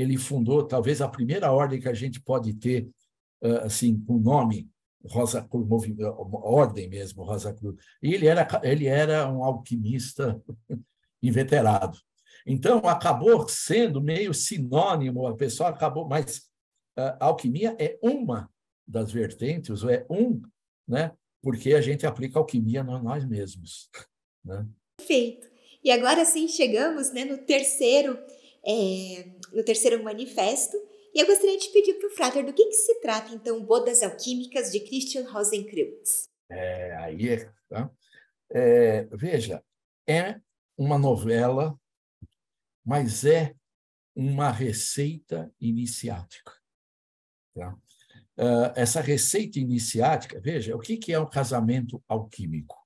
ele 0.00 0.16
fundou 0.16 0.66
talvez 0.66 1.00
a 1.00 1.08
primeira 1.08 1.50
ordem 1.52 1.80
que 1.80 1.88
a 1.88 1.94
gente 1.94 2.20
pode 2.20 2.54
ter 2.54 2.88
assim 3.62 3.98
com 4.00 4.18
nome 4.18 4.68
Rosa 5.04 5.42
Cruz, 5.42 5.68
ordem 6.32 6.88
mesmo, 6.88 7.22
Rosa 7.22 7.54
Cruz. 7.54 7.76
E 8.02 8.14
ele 8.14 8.26
era, 8.26 8.46
ele 8.62 8.86
era 8.86 9.30
um 9.30 9.44
alquimista 9.44 10.40
inveterado. 11.22 11.98
Então, 12.46 12.78
acabou 12.78 13.48
sendo 13.48 14.00
meio 14.00 14.32
sinônimo, 14.34 15.26
a 15.26 15.36
pessoa 15.36 15.68
acabou, 15.68 16.08
mas 16.08 16.48
a 16.96 17.26
alquimia 17.26 17.76
é 17.78 17.98
uma 18.02 18.50
das 18.86 19.12
vertentes, 19.12 19.84
é 19.84 20.06
um, 20.10 20.40
né? 20.86 21.12
porque 21.42 21.74
a 21.74 21.80
gente 21.80 22.06
aplica 22.06 22.38
alquimia 22.38 22.82
nós 22.82 23.24
mesmos. 23.24 23.88
Né? 24.44 24.66
Perfeito. 24.96 25.48
E 25.84 25.90
agora 25.90 26.24
sim 26.24 26.48
chegamos 26.48 27.12
né, 27.12 27.24
no 27.24 27.38
terceiro 27.38 28.18
é, 28.66 29.30
no 29.52 29.64
terceiro 29.64 30.02
manifesto, 30.02 30.76
e 31.14 31.20
eu 31.20 31.26
gostaria 31.26 31.58
de 31.58 31.68
pedir 31.70 31.94
para 31.94 32.08
o 32.08 32.10
Frater 32.10 32.44
do 32.44 32.52
que, 32.52 32.64
que, 32.66 32.74
se 32.74 33.00
trata, 33.00 33.34
então, 33.34 33.64
Bodas 33.64 34.02
Alquímicas 34.02 34.70
de 34.70 34.80
Christian 34.80 35.28
Rosenkreuz. 35.30 36.28
É, 36.50 36.96
aí 36.96 37.28
é, 37.28 37.52
tá? 37.68 37.90
é, 38.52 39.04
veja, 39.12 39.62
é 40.06 40.40
uma 40.76 40.98
novela, 40.98 41.78
mas 42.84 43.24
é 43.24 43.54
uma 44.14 44.50
receita 44.50 45.52
iniciática. 45.60 46.52
Tá? 47.54 47.74
Uh, 48.36 48.72
essa 48.76 49.00
receita 49.00 49.58
iniciática, 49.58 50.40
veja, 50.40 50.76
o 50.76 50.78
que, 50.78 50.96
que 50.96 51.12
é 51.12 51.18
um 51.18 51.28
casamento 51.28 52.02
alquímico? 52.06 52.76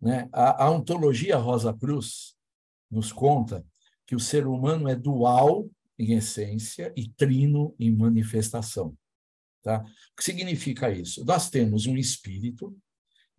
Né? 0.00 0.28
A, 0.32 0.64
a 0.64 0.70
ontologia 0.70 1.36
Rosa 1.36 1.72
Cruz 1.72 2.36
nos 2.90 3.12
conta 3.12 3.64
que 4.06 4.14
o 4.14 4.20
ser 4.20 4.46
humano 4.46 4.88
é 4.88 4.94
dual 4.94 5.68
em 5.98 6.12
essência 6.12 6.92
e 6.96 7.08
trino 7.08 7.74
em 7.78 7.90
manifestação. 7.90 8.96
Tá? 9.62 9.80
O 9.80 10.16
que 10.16 10.24
significa 10.24 10.90
isso? 10.90 11.24
Nós 11.24 11.50
temos 11.50 11.86
um 11.86 11.96
espírito 11.96 12.76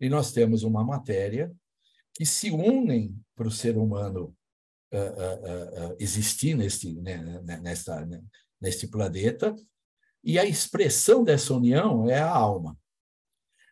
e 0.00 0.08
nós 0.08 0.32
temos 0.32 0.62
uma 0.62 0.84
matéria 0.84 1.52
que 2.14 2.26
se 2.26 2.50
unem 2.50 3.18
para 3.34 3.48
o 3.48 3.50
ser 3.50 3.78
humano 3.78 4.36
uh, 4.92 4.96
uh, 4.96 5.92
uh, 5.92 5.96
existir 5.98 6.54
neste, 6.54 6.92
né, 7.00 7.40
né, 7.42 7.60
nesta, 7.60 8.04
né, 8.04 8.22
neste 8.60 8.88
planeta, 8.88 9.54
e 10.22 10.38
a 10.38 10.44
expressão 10.44 11.22
dessa 11.22 11.54
união 11.54 12.10
é 12.10 12.18
a 12.18 12.28
alma. 12.28 12.76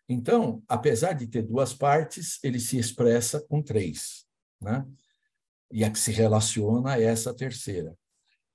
Então, 0.09 0.63
apesar 0.69 1.13
de 1.13 1.27
ter 1.27 1.43
duas 1.43 1.75
partes, 1.75 2.39
ele 2.43 2.61
se 2.61 2.79
expressa 2.79 3.41
com 3.41 3.61
três. 3.61 4.25
Né? 4.61 4.87
E 5.71 5.85
a 5.85 5.91
que 5.91 5.99
se 5.99 6.13
relaciona 6.13 6.97
é 6.97 7.05
essa 7.05 7.35
terceira. 7.35 7.97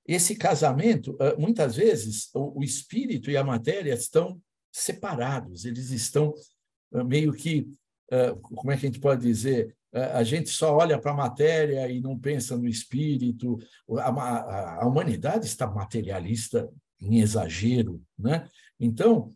Esse 0.06 0.34
casamento, 0.34 1.16
muitas 1.38 1.76
vezes, 1.76 2.28
o 2.34 2.62
espírito 2.62 3.30
e 3.30 3.36
a 3.36 3.44
matéria 3.44 3.94
estão 3.94 4.40
separados, 4.72 5.64
eles 5.64 5.90
estão 5.90 6.34
meio 7.04 7.32
que, 7.32 7.68
como 8.42 8.72
é 8.72 8.76
que 8.76 8.86
a 8.86 8.88
gente 8.88 9.00
pode 9.00 9.22
dizer, 9.22 9.76
a 9.92 10.24
gente 10.24 10.48
só 10.48 10.74
olha 10.74 10.98
para 10.98 11.12
a 11.12 11.16
matéria 11.16 11.88
e 11.88 12.00
não 12.00 12.18
pensa 12.18 12.56
no 12.56 12.66
espírito. 12.66 13.58
A, 13.98 14.80
a, 14.80 14.88
humanidade 14.88 15.46
está 15.46 15.66
materialista 15.66 16.68
em 16.98 17.20
exagero, 17.20 18.02
né? 18.18 18.48
Então, 18.80 19.30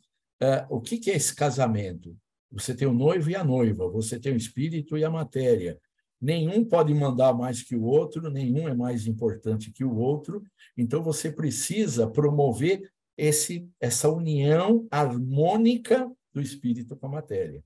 o 0.71 0.81
que 0.81 1.11
é 1.11 1.15
esse 1.15 1.35
casamento? 1.35 2.17
Você 2.51 2.75
tem 2.75 2.89
o 2.89 2.95
noivo 2.95 3.31
e 3.31 3.37
a 3.37 3.45
noiva, 3.45 3.89
você 3.89 4.19
tem 4.19 4.33
o 4.33 4.37
espírito 4.37 4.97
e 4.97 5.05
a 5.05 5.11
matéria 5.11 5.79
nenhum 6.21 6.65
pode 6.65 6.95
mandar 6.95 7.33
mais 7.35 7.63
que 7.63 7.77
o 7.77 7.83
outro, 7.83 8.31
nenhum 8.31 8.69
é 8.69 8.75
mais 8.75 9.07
importante 9.07 9.73
que 9.73 9.85
o 9.85 9.97
outro. 9.97 10.43
Então 10.77 11.03
você 11.03 11.31
precisa 11.31 12.09
promover 12.09 12.91
esse 13.17 13.69
essa 13.81 14.11
união 14.11 14.87
harmônica 14.91 16.11
do 16.33 16.41
espírito 16.41 16.97
com 16.97 17.07
a 17.07 17.11
matéria. 17.11 17.65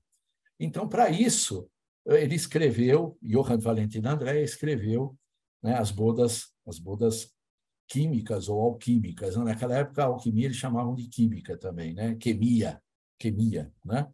Então, 0.59 0.87
para 0.87 1.09
isso, 1.09 1.67
ele 2.05 2.35
escreveu, 2.35 3.17
Johann 3.21 3.59
Valentin 3.59 4.01
André 4.05 4.43
escreveu 4.43 5.17
né, 5.61 5.75
as 5.75 5.91
bodas 5.91 6.51
as 6.65 6.79
bodas 6.79 7.33
químicas 7.87 8.47
ou 8.47 8.61
alquímicas. 8.61 9.35
Naquela 9.35 9.77
época, 9.77 10.03
a 10.03 10.05
alquimia 10.05 10.45
eles 10.45 10.57
chamavam 10.57 10.95
de 10.95 11.07
química 11.09 11.57
também, 11.57 11.93
né? 11.93 12.15
Quemia, 12.15 12.81
quemia, 13.19 13.71
né? 13.83 14.07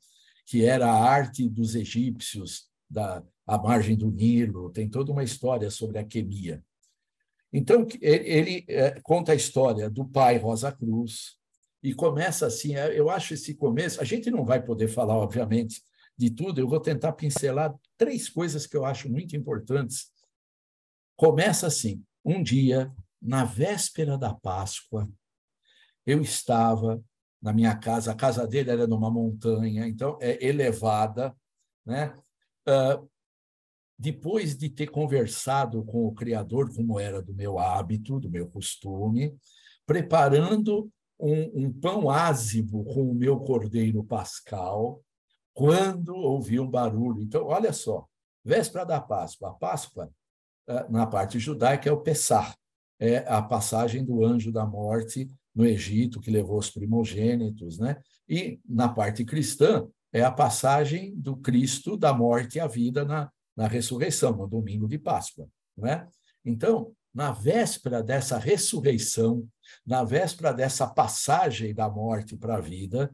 que 0.47 0.63
era 0.63 0.89
a 0.89 1.03
arte 1.03 1.47
dos 1.47 1.75
egípcios 1.75 2.69
da, 2.89 3.23
à 3.45 3.57
margem 3.57 3.95
do 3.95 4.11
Nilo, 4.11 4.71
tem 4.71 4.89
toda 4.89 5.11
uma 5.11 5.23
história 5.23 5.69
sobre 5.69 5.99
a 5.99 6.03
quemia. 6.03 6.63
Então, 7.51 7.87
ele, 8.01 8.65
é, 8.67 8.99
conta 9.01 9.31
a 9.31 9.35
história 9.35 9.89
do 9.89 10.05
pai 10.05 10.37
Rosa 10.37 10.71
Cruz, 10.71 11.37
e 11.81 11.93
começa 11.93 12.45
assim, 12.45 12.75
é, 12.75 12.99
eu 12.99 13.09
acho 13.09 13.33
esse 13.33 13.53
começo, 13.53 14.01
a 14.01 14.03
gente 14.03 14.29
não 14.31 14.43
vai 14.43 14.61
poder 14.61 14.87
falar, 14.87 15.15
obviamente, 15.15 15.81
de 16.17 16.29
tudo, 16.29 16.59
eu 16.59 16.67
vou 16.67 16.79
tentar 16.79 17.13
pincelar 17.13 17.73
três 17.95 18.27
coisas 18.27 18.65
que 18.65 18.75
eu 18.75 18.83
acho 18.83 19.09
muito 19.09 19.35
importantes. 19.35 20.11
Começa 21.15 21.67
assim, 21.67 22.03
um 22.25 22.41
dia, 22.41 22.91
na 23.21 23.45
véspera 23.45 24.17
da 24.17 24.33
Páscoa, 24.33 25.07
eu 26.05 26.21
estava 26.21 27.01
na 27.41 27.53
minha 27.53 27.75
casa, 27.75 28.11
a 28.11 28.15
casa 28.15 28.47
dele 28.47 28.71
era 28.71 28.87
numa 28.87 29.11
montanha, 29.11 29.87
então 29.87 30.17
é 30.19 30.43
elevada, 30.43 31.35
né? 31.85 32.17
Uh, 32.67 33.07
depois 33.97 34.55
de 34.55 34.69
ter 34.69 34.87
conversado 34.87 35.83
com 35.83 36.05
o 36.05 36.13
Criador, 36.13 36.73
como 36.75 36.99
era 36.99 37.21
do 37.21 37.33
meu 37.33 37.57
hábito, 37.57 38.19
do 38.19 38.29
meu 38.29 38.47
costume, 38.47 39.35
preparando 39.85 40.91
um, 41.19 41.65
um 41.65 41.73
pão 41.73 42.09
ázimo 42.09 42.85
com 42.85 43.09
o 43.09 43.15
meu 43.15 43.39
cordeiro 43.39 44.03
pascal, 44.03 45.01
quando 45.53 46.15
ouvi 46.15 46.59
um 46.59 46.69
barulho. 46.69 47.21
Então, 47.21 47.45
olha 47.45 47.73
só, 47.73 48.05
véspera 48.45 48.85
da 48.85 49.01
Páscoa. 49.01 49.49
A 49.49 49.53
Páscoa, 49.53 50.11
eh, 50.67 50.85
na 50.89 51.07
parte 51.07 51.39
judaica, 51.39 51.89
é 51.89 51.91
o 51.91 52.01
Pessar, 52.01 52.55
é 52.99 53.17
a 53.27 53.41
passagem 53.41 54.05
do 54.05 54.23
anjo 54.23 54.51
da 54.51 54.65
morte 54.65 55.27
no 55.55 55.65
Egito, 55.65 56.21
que 56.21 56.29
levou 56.29 56.59
os 56.59 56.69
primogênitos, 56.69 57.79
né? 57.79 57.99
E 58.29 58.59
na 58.63 58.87
parte 58.87 59.25
cristã, 59.25 59.87
é 60.13 60.21
a 60.21 60.31
passagem 60.31 61.15
do 61.15 61.35
Cristo 61.37 61.97
da 61.97 62.13
morte 62.13 62.59
à 62.59 62.67
vida 62.67 63.03
na, 63.03 63.31
na 63.55 63.67
ressurreição, 63.67 64.35
no 64.35 64.47
domingo 64.47 64.87
de 64.87 64.97
Páscoa. 64.97 65.47
Não 65.75 65.87
é? 65.87 66.07
Então, 66.45 66.93
na 67.13 67.31
véspera 67.31 68.03
dessa 68.03 68.37
ressurreição, 68.37 69.47
na 69.85 70.03
véspera 70.03 70.53
dessa 70.53 70.87
passagem 70.87 71.73
da 71.73 71.89
morte 71.89 72.37
para 72.37 72.57
a 72.57 72.61
vida, 72.61 73.11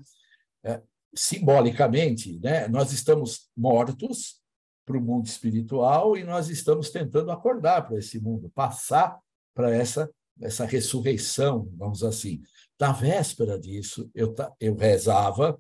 é, 0.64 0.82
simbolicamente, 1.16 2.40
né, 2.40 2.68
nós 2.68 2.92
estamos 2.92 3.50
mortos 3.56 4.42
para 4.86 4.98
o 4.98 5.02
mundo 5.02 5.28
espiritual 5.28 6.18
e 6.18 6.24
nós 6.24 6.50
estamos 6.50 6.90
tentando 6.90 7.32
acordar 7.32 7.88
para 7.88 7.98
esse 7.98 8.20
mundo, 8.20 8.52
passar 8.54 9.18
para 9.54 9.74
essa, 9.74 10.10
essa 10.42 10.66
ressurreição, 10.66 11.70
vamos 11.78 12.04
assim. 12.04 12.42
Na 12.80 12.92
véspera 12.92 13.58
disso, 13.58 14.10
eu, 14.14 14.36
eu 14.60 14.76
rezava 14.76 15.58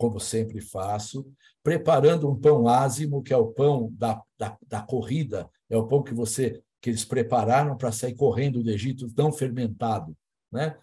como 0.00 0.18
sempre 0.18 0.62
faço, 0.62 1.30
preparando 1.62 2.26
um 2.26 2.34
pão 2.34 2.66
ázimo, 2.66 3.22
que 3.22 3.34
é 3.34 3.36
o 3.36 3.52
pão 3.52 3.92
da, 3.92 4.22
da, 4.38 4.56
da 4.66 4.80
corrida, 4.80 5.48
é 5.68 5.76
o 5.76 5.86
pão 5.86 6.02
que 6.02 6.14
você 6.14 6.62
que 6.80 6.88
eles 6.88 7.04
prepararam 7.04 7.76
para 7.76 7.92
sair 7.92 8.14
correndo 8.14 8.62
do 8.62 8.70
Egito, 8.70 9.12
tão 9.12 9.30
fermentado, 9.30 10.16
né? 10.50 10.74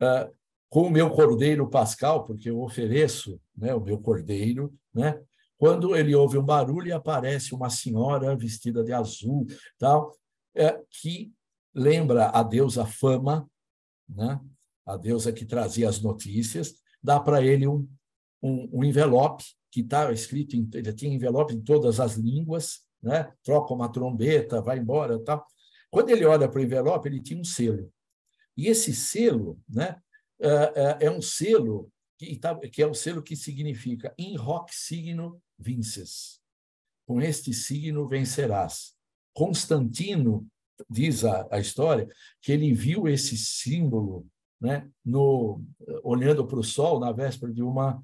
Ah, 0.00 0.28
com 0.68 0.88
o 0.88 0.90
meu 0.90 1.08
cordeiro 1.08 1.70
pascal, 1.70 2.24
porque 2.24 2.50
eu 2.50 2.60
ofereço, 2.60 3.40
né, 3.56 3.72
o 3.72 3.80
meu 3.80 3.96
cordeiro, 3.96 4.74
né? 4.92 5.22
Quando 5.56 5.94
ele 5.94 6.12
ouve 6.16 6.36
um 6.36 6.44
barulho 6.44 6.88
e 6.88 6.92
aparece 6.92 7.54
uma 7.54 7.70
senhora 7.70 8.34
vestida 8.34 8.82
de 8.82 8.92
azul, 8.92 9.46
tal, 9.78 10.12
é, 10.52 10.76
que 10.90 11.32
lembra 11.72 12.30
a 12.30 12.42
deusa 12.42 12.84
Fama, 12.84 13.48
né? 14.08 14.40
A 14.84 14.96
deusa 14.96 15.32
que 15.32 15.46
trazia 15.46 15.88
as 15.88 16.02
notícias, 16.02 16.74
dá 17.00 17.20
para 17.20 17.40
ele 17.40 17.68
um, 17.68 17.88
um, 18.44 18.68
um 18.70 18.84
envelope 18.84 19.42
que 19.70 19.80
está 19.80 20.12
escrito, 20.12 20.54
em, 20.54 20.68
ele 20.74 20.92
tinha 20.92 21.14
envelope 21.14 21.54
em 21.54 21.62
todas 21.62 21.98
as 21.98 22.14
línguas, 22.14 22.82
né? 23.02 23.32
troca 23.42 23.72
uma 23.72 23.90
trombeta, 23.90 24.60
vai 24.60 24.78
embora 24.78 25.18
tal. 25.24 25.44
Quando 25.90 26.10
ele 26.10 26.26
olha 26.26 26.48
para 26.48 26.60
o 26.60 26.62
envelope, 26.62 27.08
ele 27.08 27.22
tinha 27.22 27.40
um 27.40 27.44
selo. 27.44 27.90
E 28.56 28.68
esse 28.68 28.94
selo 28.94 29.58
né, 29.68 29.96
é, 30.38 30.48
é, 30.48 31.06
é 31.06 31.10
um 31.10 31.22
selo 31.22 31.90
que, 32.18 32.36
tá, 32.36 32.54
que 32.68 32.82
é 32.82 32.86
o 32.86 32.90
um 32.90 32.94
selo 32.94 33.22
que 33.22 33.34
significa 33.34 34.14
in 34.18 34.38
hoc 34.38 34.68
signo 34.70 35.40
vinces. 35.58 36.40
Com 37.06 37.20
este 37.20 37.52
signo 37.52 38.06
vencerás. 38.06 38.94
Constantino 39.32 40.46
diz 40.88 41.24
a, 41.24 41.48
a 41.50 41.58
história 41.58 42.08
que 42.40 42.52
ele 42.52 42.72
viu 42.72 43.08
esse 43.08 43.36
símbolo 43.36 44.26
né, 44.60 44.88
no, 45.04 45.62
olhando 46.02 46.46
para 46.46 46.58
o 46.58 46.64
sol 46.64 47.00
na 47.00 47.12
véspera 47.12 47.52
de 47.52 47.62
uma 47.62 48.02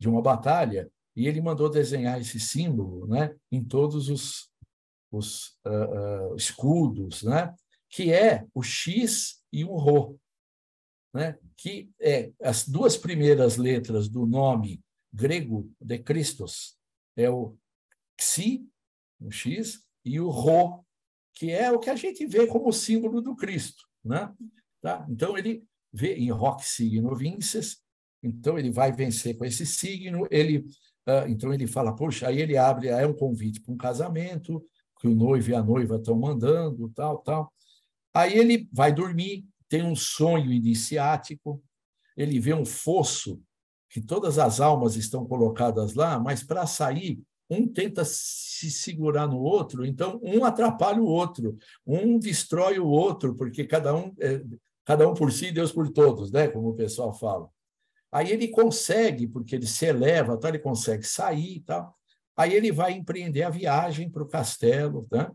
de 0.00 0.08
uma 0.08 0.22
batalha, 0.22 0.90
e 1.14 1.28
ele 1.28 1.40
mandou 1.40 1.68
desenhar 1.68 2.20
esse 2.20 2.40
símbolo 2.40 3.06
né, 3.06 3.36
em 3.52 3.62
todos 3.62 4.08
os, 4.08 4.50
os 5.12 5.58
uh, 5.66 6.32
uh, 6.32 6.36
escudos, 6.36 7.22
né, 7.22 7.54
que 7.88 8.12
é 8.12 8.46
o 8.54 8.62
X 8.62 9.42
e 9.52 9.64
o 9.64 9.76
Rho, 9.76 10.18
né, 11.12 11.38
que 11.56 11.90
é 12.00 12.32
as 12.40 12.66
duas 12.66 12.96
primeiras 12.96 13.56
letras 13.56 14.08
do 14.08 14.26
nome 14.26 14.82
grego 15.12 15.70
de 15.80 15.98
Christos. 15.98 16.78
É 17.16 17.28
o 17.28 17.56
xi, 18.18 18.66
o 19.20 19.30
x, 19.30 19.82
e 20.04 20.20
o 20.20 20.30
rho, 20.30 20.84
que 21.34 21.50
é 21.50 21.70
o 21.70 21.78
que 21.78 21.90
a 21.90 21.96
gente 21.96 22.26
vê 22.26 22.46
como 22.46 22.72
símbolo 22.72 23.20
do 23.20 23.34
Cristo. 23.34 23.84
Né? 24.04 24.32
Tá? 24.80 25.06
Então, 25.10 25.36
ele 25.36 25.64
vê 25.92 26.14
em 26.14 26.30
rock 26.30 26.64
signo 26.64 27.14
vinces, 27.14 27.82
então 28.22 28.58
ele 28.58 28.70
vai 28.70 28.92
vencer 28.92 29.36
com 29.36 29.44
esse 29.44 29.64
signo, 29.64 30.26
ele, 30.30 30.58
uh, 31.06 31.28
então 31.28 31.52
ele 31.52 31.66
fala, 31.66 31.94
poxa, 31.94 32.28
aí 32.28 32.40
ele 32.40 32.56
abre, 32.56 32.88
é 32.88 33.06
um 33.06 33.14
convite 33.14 33.60
para 33.60 33.72
um 33.72 33.76
casamento, 33.76 34.64
que 35.00 35.08
o 35.08 35.14
noivo 35.14 35.50
e 35.50 35.54
a 35.54 35.62
noiva 35.62 35.96
estão 35.96 36.18
mandando, 36.18 36.90
tal, 36.90 37.18
tal. 37.18 37.52
Aí 38.12 38.36
ele 38.36 38.68
vai 38.72 38.92
dormir, 38.92 39.46
tem 39.68 39.82
um 39.82 39.96
sonho 39.96 40.52
iniciático, 40.52 41.62
ele 42.16 42.38
vê 42.38 42.52
um 42.52 42.66
fosso 42.66 43.40
que 43.88 44.00
todas 44.00 44.38
as 44.38 44.60
almas 44.60 44.96
estão 44.96 45.26
colocadas 45.26 45.94
lá, 45.94 46.18
mas 46.18 46.42
para 46.42 46.66
sair 46.66 47.20
um 47.50 47.66
tenta 47.66 48.04
se 48.04 48.70
segurar 48.70 49.26
no 49.26 49.40
outro, 49.40 49.84
então 49.84 50.20
um 50.22 50.44
atrapalha 50.44 51.02
o 51.02 51.06
outro, 51.06 51.58
um 51.84 52.16
destrói 52.16 52.78
o 52.78 52.86
outro, 52.86 53.34
porque 53.34 53.64
cada 53.64 53.92
um, 53.94 54.14
é, 54.20 54.40
cada 54.84 55.08
um 55.08 55.14
por 55.14 55.32
si, 55.32 55.50
Deus 55.50 55.72
por 55.72 55.90
todos, 55.90 56.30
né? 56.30 56.46
como 56.46 56.68
o 56.68 56.76
pessoal 56.76 57.12
fala. 57.12 57.48
Aí 58.12 58.30
ele 58.30 58.48
consegue, 58.48 59.28
porque 59.28 59.54
ele 59.54 59.66
se 59.66 59.86
eleva, 59.86 60.34
então 60.34 60.50
ele 60.50 60.58
consegue 60.58 61.04
sair 61.04 61.56
e 61.56 61.60
tal. 61.60 61.94
Aí 62.36 62.54
ele 62.54 62.72
vai 62.72 62.92
empreender 62.92 63.42
a 63.42 63.50
viagem 63.50 64.10
para 64.10 64.22
o 64.22 64.28
castelo, 64.28 65.06
né? 65.10 65.30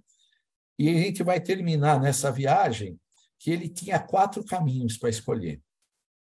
e 0.78 0.90
a 0.90 0.94
gente 0.94 1.24
vai 1.24 1.40
terminar 1.40 2.00
nessa 2.02 2.32
viagem 2.32 3.00
que 3.40 3.52
ele 3.52 3.70
tinha 3.70 4.00
quatro 4.00 4.44
caminhos 4.44 4.98
para 4.98 5.10
escolher. 5.10 5.62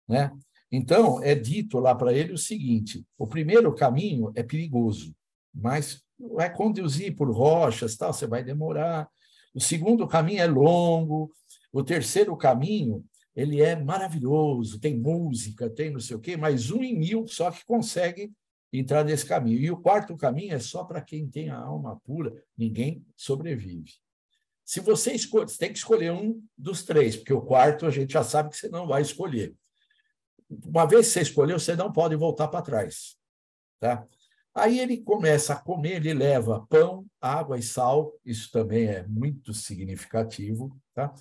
Né? 0.09 0.31
Então, 0.71 1.23
é 1.23 1.35
dito 1.35 1.79
lá 1.79 1.95
para 1.95 2.13
ele 2.13 2.33
o 2.33 2.39
seguinte: 2.39 3.05
o 3.19 3.27
primeiro 3.27 3.75
caminho 3.75 4.33
é 4.35 4.43
perigoso, 4.43 5.15
mas 5.53 6.03
vai 6.19 6.53
conduzir 6.53 7.17
por 7.17 7.31
rochas, 7.31 7.97
tal, 7.97 8.13
você 8.13 8.27
vai 8.27 8.45
demorar. 8.45 9.09
O 9.55 9.61
segundo 9.61 10.07
caminho 10.07 10.43
é 10.43 10.47
longo. 10.47 11.31
O 11.73 11.83
terceiro 11.83 12.37
caminho, 12.37 13.05
ele 13.35 13.61
é 13.61 13.75
maravilhoso, 13.75 14.79
tem 14.79 14.97
música, 14.97 15.69
tem 15.69 15.91
não 15.91 16.01
sei 16.01 16.17
o 16.17 16.21
quê, 16.21 16.37
mas 16.37 16.71
um 16.71 16.83
em 16.83 16.97
mil 16.97 17.27
só 17.27 17.51
que 17.51 17.65
consegue 17.65 18.33
entrar 18.73 19.05
nesse 19.05 19.27
caminho. 19.27 19.61
E 19.61 19.71
o 19.71 19.77
quarto 19.77 20.17
caminho 20.17 20.55
é 20.55 20.59
só 20.59 20.85
para 20.85 21.01
quem 21.01 21.29
tem 21.29 21.51
a 21.51 21.59
alma 21.59 22.01
pura, 22.05 22.35
ninguém 22.57 23.05
sobrevive. 23.17 23.93
Se 24.65 24.81
você 24.81 25.13
escolhe, 25.13 25.49
você 25.49 25.59
tem 25.59 25.73
que 25.73 25.79
escolher 25.79 26.11
um 26.13 26.43
dos 26.57 26.85
três, 26.85 27.17
porque 27.17 27.33
o 27.33 27.43
quarto 27.43 27.87
a 27.87 27.91
gente 27.91 28.13
já 28.13 28.25
sabe 28.25 28.51
que 28.51 28.57
você 28.57 28.69
não 28.69 28.87
vai 28.87 29.03
escolher. 29.03 29.55
Uma 30.49 30.87
vez 30.87 31.07
que 31.07 31.13
você 31.13 31.21
escolheu, 31.21 31.59
você 31.59 31.77
não 31.77 31.93
pode 31.93 32.17
voltar 32.17 32.49
para 32.49 32.63
trás. 32.63 33.17
Tá? 33.79 34.07
Aí 34.55 34.79
ele 34.79 34.99
começa 34.99 35.53
a 35.53 35.61
comer, 35.61 35.97
ele 35.97 36.15
leva 36.15 36.65
pão, 36.69 37.05
água 37.21 37.59
e 37.59 37.63
sal, 37.63 38.13
isso 38.25 38.51
também 38.51 38.87
é 38.87 39.07
muito 39.07 39.53
significativo. 39.53 40.75
Tá? 40.95 41.13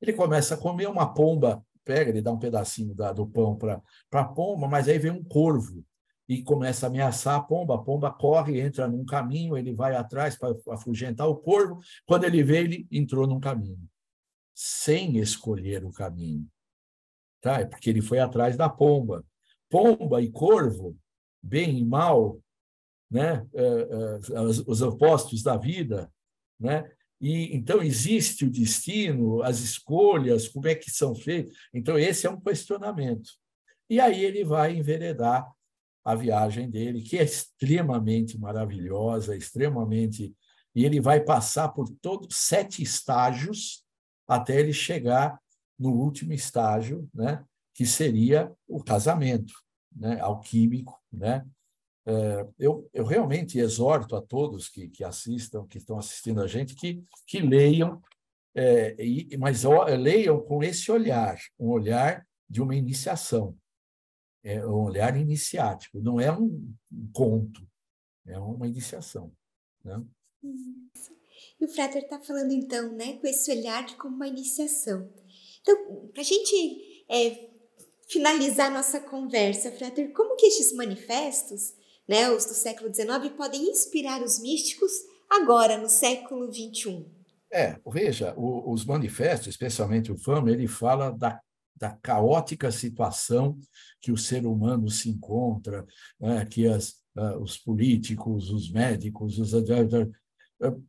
Ele 0.00 0.12
começa 0.12 0.54
a 0.54 0.58
comer 0.58 0.88
uma 0.88 1.12
pomba, 1.12 1.64
pega, 1.84 2.10
ele 2.10 2.22
dá 2.22 2.32
um 2.32 2.38
pedacinho 2.38 2.94
da, 2.94 3.12
do 3.12 3.26
pão 3.26 3.56
para 3.56 3.82
a 4.12 4.24
pomba, 4.24 4.68
mas 4.68 4.88
aí 4.88 4.98
vem 4.98 5.12
um 5.12 5.24
corvo 5.24 5.84
e 6.28 6.42
começa 6.42 6.86
a 6.86 6.88
ameaçar 6.88 7.36
a 7.36 7.42
pomba. 7.42 7.76
A 7.76 7.82
pomba 7.82 8.10
corre, 8.10 8.60
entra 8.60 8.88
num 8.88 9.04
caminho, 9.04 9.56
ele 9.56 9.72
vai 9.72 9.94
atrás 9.94 10.36
para 10.36 10.54
afugentar 10.70 11.28
o 11.28 11.36
corvo. 11.36 11.78
Quando 12.04 12.24
ele 12.24 12.42
vê, 12.42 12.58
ele 12.58 12.88
entrou 12.90 13.26
num 13.26 13.40
caminho, 13.40 13.88
sem 14.54 15.18
escolher 15.18 15.84
o 15.84 15.92
caminho. 15.92 16.46
Tá? 17.40 17.60
É 17.60 17.64
porque 17.64 17.90
ele 17.90 18.02
foi 18.02 18.18
atrás 18.18 18.56
da 18.56 18.68
pomba. 18.68 19.24
Pomba 19.68 20.20
e 20.20 20.30
corvo, 20.30 20.96
bem 21.42 21.78
e 21.78 21.84
mal, 21.84 22.40
né? 23.10 23.46
É, 23.54 23.62
é, 23.62 24.40
os 24.66 24.82
opostos 24.82 25.42
da 25.42 25.56
vida, 25.56 26.12
né? 26.58 26.90
E 27.20 27.56
então 27.56 27.82
existe 27.82 28.44
o 28.44 28.50
destino, 28.50 29.42
as 29.42 29.60
escolhas, 29.60 30.48
como 30.48 30.68
é 30.68 30.74
que 30.74 30.90
são 30.90 31.14
feitas. 31.14 31.56
Então 31.72 31.98
esse 31.98 32.26
é 32.26 32.30
um 32.30 32.40
questionamento. 32.40 33.30
E 33.88 34.00
aí 34.00 34.24
ele 34.24 34.44
vai 34.44 34.76
enveredar 34.76 35.46
a 36.04 36.14
viagem 36.14 36.70
dele, 36.70 37.02
que 37.02 37.18
é 37.18 37.24
extremamente 37.24 38.38
maravilhosa, 38.38 39.36
extremamente 39.36 40.34
e 40.76 40.84
ele 40.84 41.00
vai 41.00 41.20
passar 41.20 41.70
por 41.70 41.88
todos 42.02 42.36
sete 42.36 42.82
estágios 42.82 43.82
até 44.28 44.60
ele 44.60 44.74
chegar 44.74 45.40
no 45.78 45.90
último 45.90 46.34
estágio, 46.34 47.08
né, 47.14 47.42
que 47.74 47.86
seria 47.86 48.52
o 48.68 48.84
casamento, 48.84 49.54
né, 49.90 50.20
alquímico, 50.20 51.02
né, 51.10 51.46
é, 52.06 52.46
eu, 52.56 52.88
eu 52.94 53.04
realmente 53.04 53.58
exorto 53.58 54.14
a 54.14 54.22
todos 54.22 54.68
que, 54.68 54.88
que 54.88 55.02
assistam, 55.02 55.66
que 55.66 55.78
estão 55.78 55.98
assistindo 55.98 56.40
a 56.40 56.46
gente, 56.46 56.76
que, 56.76 57.04
que 57.26 57.40
leiam, 57.40 58.00
é, 58.54 58.94
e, 59.04 59.36
mas 59.36 59.64
ó, 59.64 59.84
leiam 59.86 60.40
com 60.40 60.62
esse 60.62 60.90
olhar, 60.92 61.36
um 61.58 61.68
olhar 61.68 62.24
de 62.48 62.62
uma 62.62 62.76
iniciação, 62.76 63.58
é 64.44 64.64
um 64.64 64.84
olhar 64.84 65.16
iniciático, 65.16 66.00
não 66.00 66.20
é 66.20 66.30
um 66.30 66.72
conto, 67.12 67.66
é 68.24 68.38
uma 68.38 68.68
iniciação. 68.68 69.32
Né? 69.84 70.00
E 71.60 71.64
o 71.64 71.68
Frater 71.68 72.04
está 72.04 72.20
falando, 72.20 72.52
então, 72.52 72.92
né, 72.92 73.14
com 73.14 73.26
esse 73.26 73.50
olhar 73.50 73.84
de 73.84 73.96
como 73.96 74.14
uma 74.14 74.28
iniciação. 74.28 75.10
Então, 75.60 76.08
para 76.12 76.20
a 76.20 76.24
gente 76.24 77.04
é, 77.10 77.50
finalizar 78.08 78.70
nossa 78.70 79.00
conversa, 79.00 79.72
Frater, 79.72 80.12
como 80.12 80.36
que 80.36 80.46
estes 80.46 80.72
manifestos 80.72 81.74
né, 82.08 82.30
os 82.30 82.44
do 82.44 82.54
século 82.54 82.92
XIX, 82.92 83.34
podem 83.36 83.70
inspirar 83.70 84.22
os 84.22 84.38
místicos 84.38 84.92
agora, 85.30 85.76
no 85.76 85.88
século 85.88 86.52
XXI? 86.52 87.06
É, 87.52 87.78
veja, 87.86 88.34
o, 88.36 88.72
os 88.72 88.84
manifestos, 88.84 89.48
especialmente 89.48 90.12
o 90.12 90.18
Fama, 90.18 90.50
ele 90.50 90.66
fala 90.66 91.10
da, 91.10 91.40
da 91.74 91.90
caótica 91.90 92.70
situação 92.70 93.58
que 94.00 94.12
o 94.12 94.16
ser 94.16 94.46
humano 94.46 94.88
se 94.90 95.10
encontra, 95.10 95.86
né, 96.20 96.44
que 96.46 96.66
as, 96.66 97.00
uh, 97.16 97.38
os 97.40 97.56
políticos, 97.56 98.50
os 98.50 98.70
médicos, 98.70 99.38
os. 99.38 100.10
Uh, 100.60 100.84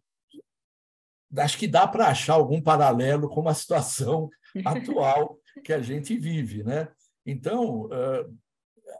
acho 1.37 1.57
que 1.57 1.67
dá 1.67 1.87
para 1.87 2.07
achar 2.07 2.33
algum 2.33 2.61
paralelo 2.61 3.29
com 3.29 3.47
a 3.47 3.53
situação 3.53 4.29
atual 4.65 5.37
que 5.63 5.73
a 5.73 5.81
gente 5.81 6.17
vive, 6.17 6.63
né? 6.63 6.87
Então, 7.25 7.85
uh, 7.85 8.37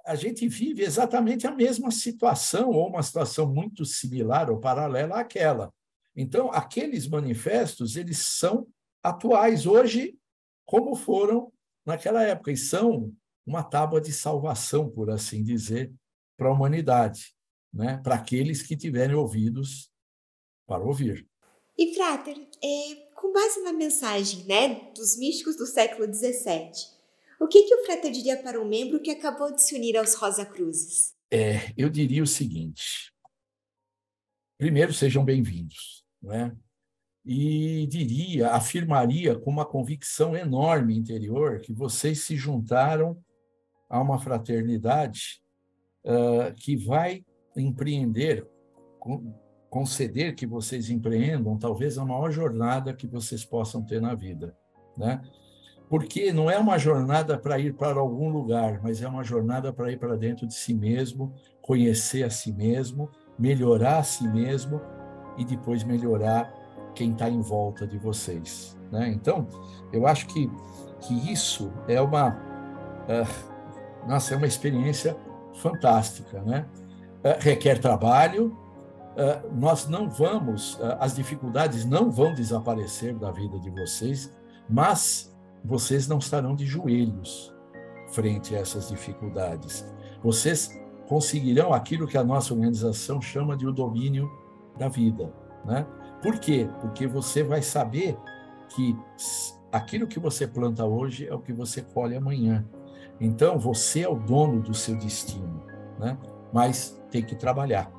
a 0.08 0.16
gente 0.16 0.48
vive 0.48 0.84
exatamente 0.84 1.46
a 1.46 1.52
mesma 1.52 1.92
situação, 1.92 2.70
ou 2.70 2.88
uma 2.88 3.04
situação 3.04 3.46
muito 3.46 3.84
similar 3.84 4.50
ou 4.50 4.58
paralela 4.58 5.20
àquela. 5.20 5.74
Então, 6.16 6.50
aqueles 6.52 7.06
manifestos, 7.06 7.98
eles 7.98 8.18
são 8.20 8.66
atuais 9.04 9.66
hoje, 9.66 10.18
como 10.66 10.96
foram 10.96 11.52
naquela 11.86 12.24
época, 12.24 12.54
e 12.54 12.58
são 12.58 13.14
uma 13.46 13.62
tábua 13.62 14.00
de 14.00 14.14
salvação, 14.14 14.90
por 14.90 15.10
assim 15.10 15.44
dizer, 15.44 15.94
para 16.38 16.48
a 16.48 16.54
humanidade, 16.54 17.36
né? 17.74 18.00
para 18.02 18.16
aqueles 18.16 18.64
que 18.64 18.78
tiverem 18.78 19.16
ouvidos 19.16 19.92
para 20.66 20.84
ouvir. 20.84 21.28
E, 21.78 21.94
Frater, 21.94 22.38
é, 22.64 22.96
com 23.14 23.34
base 23.34 23.62
na 23.62 23.74
mensagem 23.74 24.46
né, 24.46 24.90
dos 24.96 25.18
místicos 25.18 25.58
do 25.58 25.66
século 25.66 26.12
XVII, 26.12 26.97
o 27.40 27.48
que, 27.48 27.64
que 27.64 27.76
o 27.76 27.86
Freta 27.86 28.10
diria 28.10 28.42
para 28.42 28.62
um 28.62 28.68
membro 28.68 29.00
que 29.00 29.12
acabou 29.12 29.54
de 29.54 29.62
se 29.62 29.76
unir 29.76 29.98
aos 29.98 30.16
Rosa 30.16 30.46
Cruzes? 30.46 31.14
É, 31.32 31.74
eu 31.78 31.90
diria 31.90 32.24
o 32.24 32.28
seguinte: 32.28 33.12
primeiro, 34.58 34.94
sejam 34.94 35.24
bem-vindos, 35.24 36.04
né? 36.22 36.56
E 37.26 37.86
diria, 37.88 38.52
afirmaria 38.52 39.38
com 39.38 39.52
uma 39.52 39.66
convicção 39.66 40.36
enorme 40.36 40.98
interior 40.98 41.60
que 41.60 41.74
vocês 41.74 42.24
se 42.24 42.38
juntaram 42.38 43.22
a 43.90 44.02
uma 44.02 44.18
fraternidade 44.18 45.42
uh, 46.06 46.54
que 46.56 46.78
vai 46.78 47.26
empreender, 47.56 48.48
conceder 49.70 50.36
que 50.36 50.48
vocês 50.48 50.90
empreendam 50.90 51.58
talvez 51.58 51.98
a 51.98 52.06
maior 52.06 52.32
jornada 52.32 52.94
que 52.94 53.08
vocês 53.08 53.44
possam 53.44 53.84
ter 53.84 54.02
na 54.02 54.16
vida, 54.16 54.58
né? 54.98 55.22
Porque 55.90 56.34
não 56.34 56.50
é 56.50 56.58
uma 56.58 56.78
jornada 56.78 57.38
para 57.38 57.58
ir 57.58 57.74
para 57.74 58.00
algum 58.00 58.30
lugar, 58.30 58.82
mas 58.84 59.02
é 59.02 59.08
uma 59.08 59.24
jornada 59.24 59.72
para 59.72 59.92
ir 59.92 59.98
para 59.98 60.16
dentro 60.18 60.46
de 60.46 60.54
si 60.54 60.74
mesmo, 60.74 61.34
conhecer 61.62 62.24
a 62.24 62.30
si 62.30 62.52
mesmo, 62.52 63.10
melhorar 63.40 64.00
a 64.00 64.04
si 64.04 64.28
mesmo 64.28 64.82
e 65.38 65.46
depois 65.46 65.84
melhorar 65.84 66.54
quem 66.94 67.12
está 67.12 67.30
em 67.30 67.42
volta 67.42 67.88
de 67.88 67.98
vocês. 67.98 68.78
Né? 68.92 69.10
Então, 69.10 69.48
eu 69.94 70.08
acho 70.08 70.28
que, 70.28 70.50
que 71.02 71.32
isso 71.32 71.72
é 71.88 72.02
uma, 72.02 72.30
uh, 72.30 74.08
nossa, 74.08 74.34
é 74.34 74.38
uma 74.38 74.48
experiência 74.48 75.16
fantástica. 75.54 76.42
Né? 76.42 76.66
Uh, 77.24 77.40
requer 77.40 77.80
trabalho, 77.80 78.48
uh, 78.48 79.56
nós 79.56 79.88
não 79.88 80.10
vamos, 80.10 80.80
as 81.00 81.16
dificuldades 81.16 81.86
não 81.86 82.12
vão 82.12 82.34
desaparecer 82.34 83.16
da 83.16 83.32
vida 83.32 83.60
de 83.60 83.70
vocês, 83.70 84.34
mas 84.68 85.37
vocês 85.64 86.08
não 86.08 86.18
estarão 86.18 86.56
de 86.56 86.66
joelhos 86.66 87.54
frente 88.10 88.56
a 88.56 88.60
essas 88.60 88.90
dificuldades. 88.90 89.86
Vocês 90.24 90.80
conseguirão 91.08 91.74
aquilo 91.74 92.08
que 92.08 92.18
a 92.18 92.24
nossa 92.24 92.54
organização 92.54 93.22
chama 93.22 93.56
de 93.56 93.66
o 93.66 93.72
domínio 93.72 94.30
da 94.78 94.88
vida. 94.88 95.34
Né? 95.66 95.86
Por 96.22 96.40
quê? 96.40 96.70
Porque 96.82 97.08
você 97.08 97.44
vai 97.44 97.62
saber 97.62 98.18
que 98.70 98.96
aquilo 99.72 100.08
que 100.08 100.20
você 100.20 100.48
planta 100.48 100.86
hoje 100.86 101.28
é 101.28 101.34
o 101.34 101.40
que 101.40 101.54
você 101.54 101.82
colhe 101.82 102.16
amanhã. 102.16 102.66
Então, 103.20 103.58
você 103.58 104.02
é 104.02 104.10
o 104.10 104.16
dono 104.16 104.62
do 104.62 104.74
seu 104.74 104.96
destino, 104.96 105.64
né? 106.00 106.18
mas 106.54 107.02
tem 107.10 107.24
que 107.24 107.36
trabalhar. 107.36 107.92